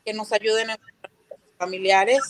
[0.06, 1.14] que nos ayuden a nuestros
[1.58, 2.22] familiares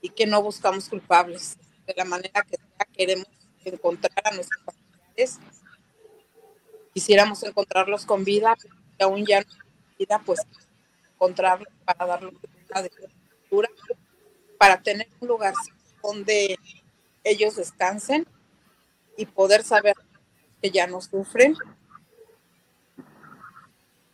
[0.00, 1.56] y que no buscamos culpables.
[1.86, 2.56] De la manera que
[2.92, 3.28] queremos
[3.64, 5.38] encontrar a nuestros familiares.
[6.92, 8.56] Quisiéramos encontrarlos con vida,
[8.96, 9.46] pero aún ya no
[9.98, 10.40] vida, pues
[11.14, 12.34] encontrarlos para darles
[12.68, 13.68] una de cultura,
[14.58, 15.54] para tener un lugar
[16.02, 16.58] donde
[17.24, 18.26] ellos descansen
[19.16, 19.94] y poder saber
[20.62, 21.54] que ya no sufren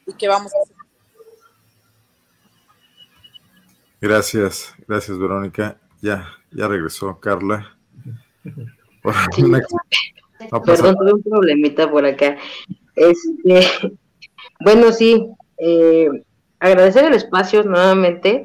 [0.07, 0.77] y que vamos a hacer.
[4.01, 5.81] Gracias, gracias Verónica.
[6.03, 7.79] Ya, ya regresó Carla.
[9.03, 12.37] Perdón, tuve un problemita por acá.
[12.95, 13.67] Este,
[14.61, 16.09] bueno, sí, eh,
[16.59, 18.45] agradecer el espacio nuevamente.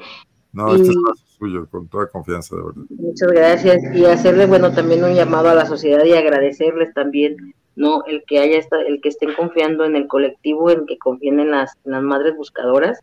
[0.52, 2.84] No, este espacio es suyo, con toda confianza, de verdad.
[2.90, 3.96] Muchas gracias.
[3.96, 8.04] Y hacerle, bueno, también un llamado a la sociedad y agradecerles también, ¿no?
[8.06, 11.74] El que haya el que estén confiando en el colectivo, en que confíen en las,
[11.84, 13.00] las madres buscadoras.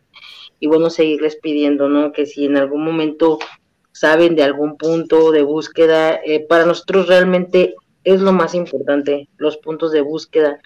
[0.59, 2.11] Y bueno, seguirles pidiendo, ¿no?
[2.11, 3.39] Que si en algún momento
[3.91, 9.57] saben de algún punto de búsqueda, eh, para nosotros realmente es lo más importante, los
[9.57, 10.59] puntos de búsqueda,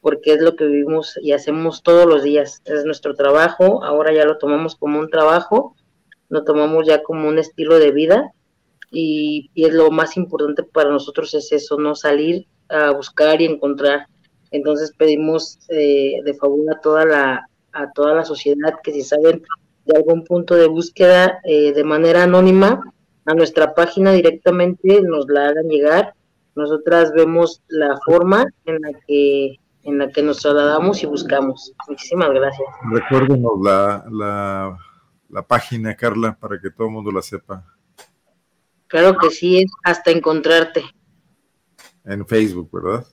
[0.00, 2.60] porque es lo que vivimos y hacemos todos los días.
[2.64, 5.76] Es nuestro trabajo, ahora ya lo tomamos como un trabajo,
[6.28, 8.32] lo tomamos ya como un estilo de vida
[8.92, 14.06] y, es lo más importante para nosotros es eso, no salir a buscar y encontrar.
[14.50, 19.42] Entonces pedimos eh, de favor a toda la a toda la sociedad que si saben
[19.86, 22.82] de algún punto de búsqueda eh, de manera anónima
[23.24, 26.14] a nuestra página directamente nos la hagan llegar.
[26.54, 31.72] Nosotras vemos la forma en la que en la que nos trasladamos y buscamos.
[31.88, 32.68] Muchísimas gracias.
[32.92, 34.78] Recuérdenos la, la,
[35.28, 37.64] la página, Carla, para que todo el mundo la sepa.
[38.92, 40.84] Claro que sí, es hasta encontrarte.
[42.04, 43.06] En Facebook, ¿verdad?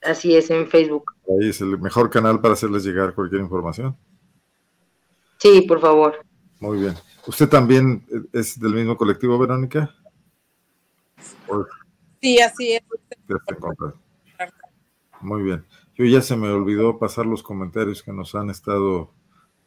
[0.00, 1.10] Así es, en Facebook.
[1.28, 3.98] Ahí es el mejor canal para hacerles llegar cualquier información.
[5.38, 6.24] Sí, por favor.
[6.60, 6.94] Muy bien.
[7.26, 9.92] ¿Usted también es del mismo colectivo, Verónica?
[12.22, 12.82] Sí, así es.
[15.20, 15.66] Muy bien.
[15.96, 19.12] Yo ya se me olvidó pasar los comentarios que nos han estado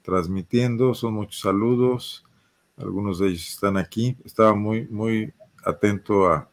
[0.02, 0.94] transmitiendo.
[0.94, 2.24] Son muchos saludos.
[2.78, 4.18] Algunos de ellos están aquí.
[4.26, 6.50] Estaba muy, muy atento a,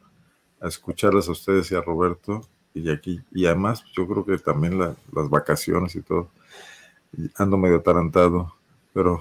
[0.61, 2.43] a escucharlas a ustedes y a Roberto
[2.75, 3.21] y aquí.
[3.33, 6.31] Y además, yo creo que también las vacaciones y todo.
[7.37, 8.55] Ando medio atarantado,
[8.93, 9.21] pero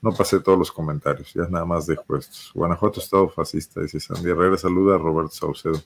[0.00, 2.52] no pasé todos los comentarios, ya nada más dejo estos.
[2.54, 4.56] Guanajuato, Estado fascista, dice Sandy Herrera.
[4.56, 5.80] Saluda a Roberto Saucedo.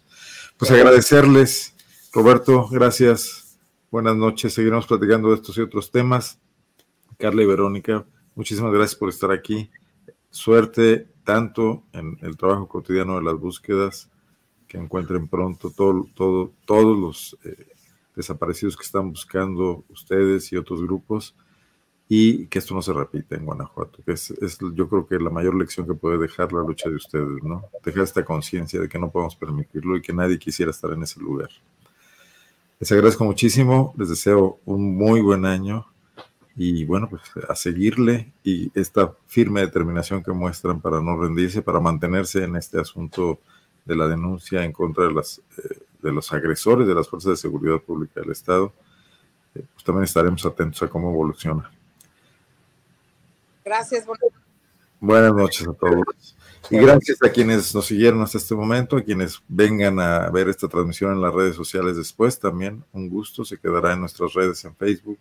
[0.56, 1.74] Pues agradecerles,
[2.12, 3.58] Roberto, gracias.
[3.90, 4.54] Buenas noches.
[4.54, 6.38] Seguiremos platicando de estos y otros temas.
[7.18, 9.70] Carla y Verónica, muchísimas gracias por estar aquí.
[10.32, 14.10] Suerte tanto en el trabajo cotidiano de las búsquedas,
[14.66, 17.66] que encuentren pronto todo, todo, todos los eh,
[18.16, 21.36] desaparecidos que están buscando ustedes y otros grupos
[22.08, 25.28] y que esto no se repita en Guanajuato, que es, es, yo creo que la
[25.28, 27.66] mayor lección que puede dejar la lucha de ustedes, ¿no?
[27.84, 31.20] Dejar esta conciencia de que no podemos permitirlo y que nadie quisiera estar en ese
[31.20, 31.50] lugar.
[32.80, 35.91] Les agradezco muchísimo, les deseo un muy buen año
[36.54, 41.80] y bueno, pues a seguirle y esta firme determinación que muestran para no rendirse, para
[41.80, 43.40] mantenerse en este asunto
[43.84, 47.36] de la denuncia en contra de, las, eh, de los agresores de las fuerzas de
[47.36, 48.72] seguridad pública del Estado,
[49.54, 51.70] eh, pues también estaremos atentos a cómo evoluciona.
[53.64, 54.04] Gracias.
[55.00, 56.36] Buenas noches a todos.
[56.70, 60.68] Y gracias a quienes nos siguieron hasta este momento, a quienes vengan a ver esta
[60.68, 64.76] transmisión en las redes sociales después, también un gusto, se quedará en nuestras redes en
[64.76, 65.18] Facebook,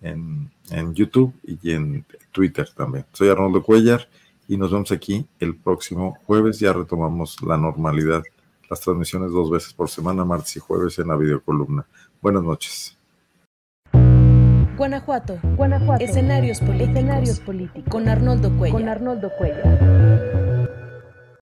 [0.00, 3.04] en, en YouTube y en Twitter también.
[3.12, 4.08] Soy Arnoldo Cuellar
[4.48, 8.22] y nos vemos aquí el próximo jueves, ya retomamos la normalidad,
[8.70, 11.86] las transmisiones dos veces por semana, martes y jueves en la videocolumna.
[12.20, 12.96] Buenas noches.
[14.76, 15.38] Guanajuato.
[15.56, 16.04] Guanajuato.
[16.04, 16.90] Escenarios políticos.
[16.90, 17.90] Escenarios políticos.
[17.90, 18.78] Con Arnoldo Cuellar.
[18.78, 20.35] Con Arnoldo Cuellar.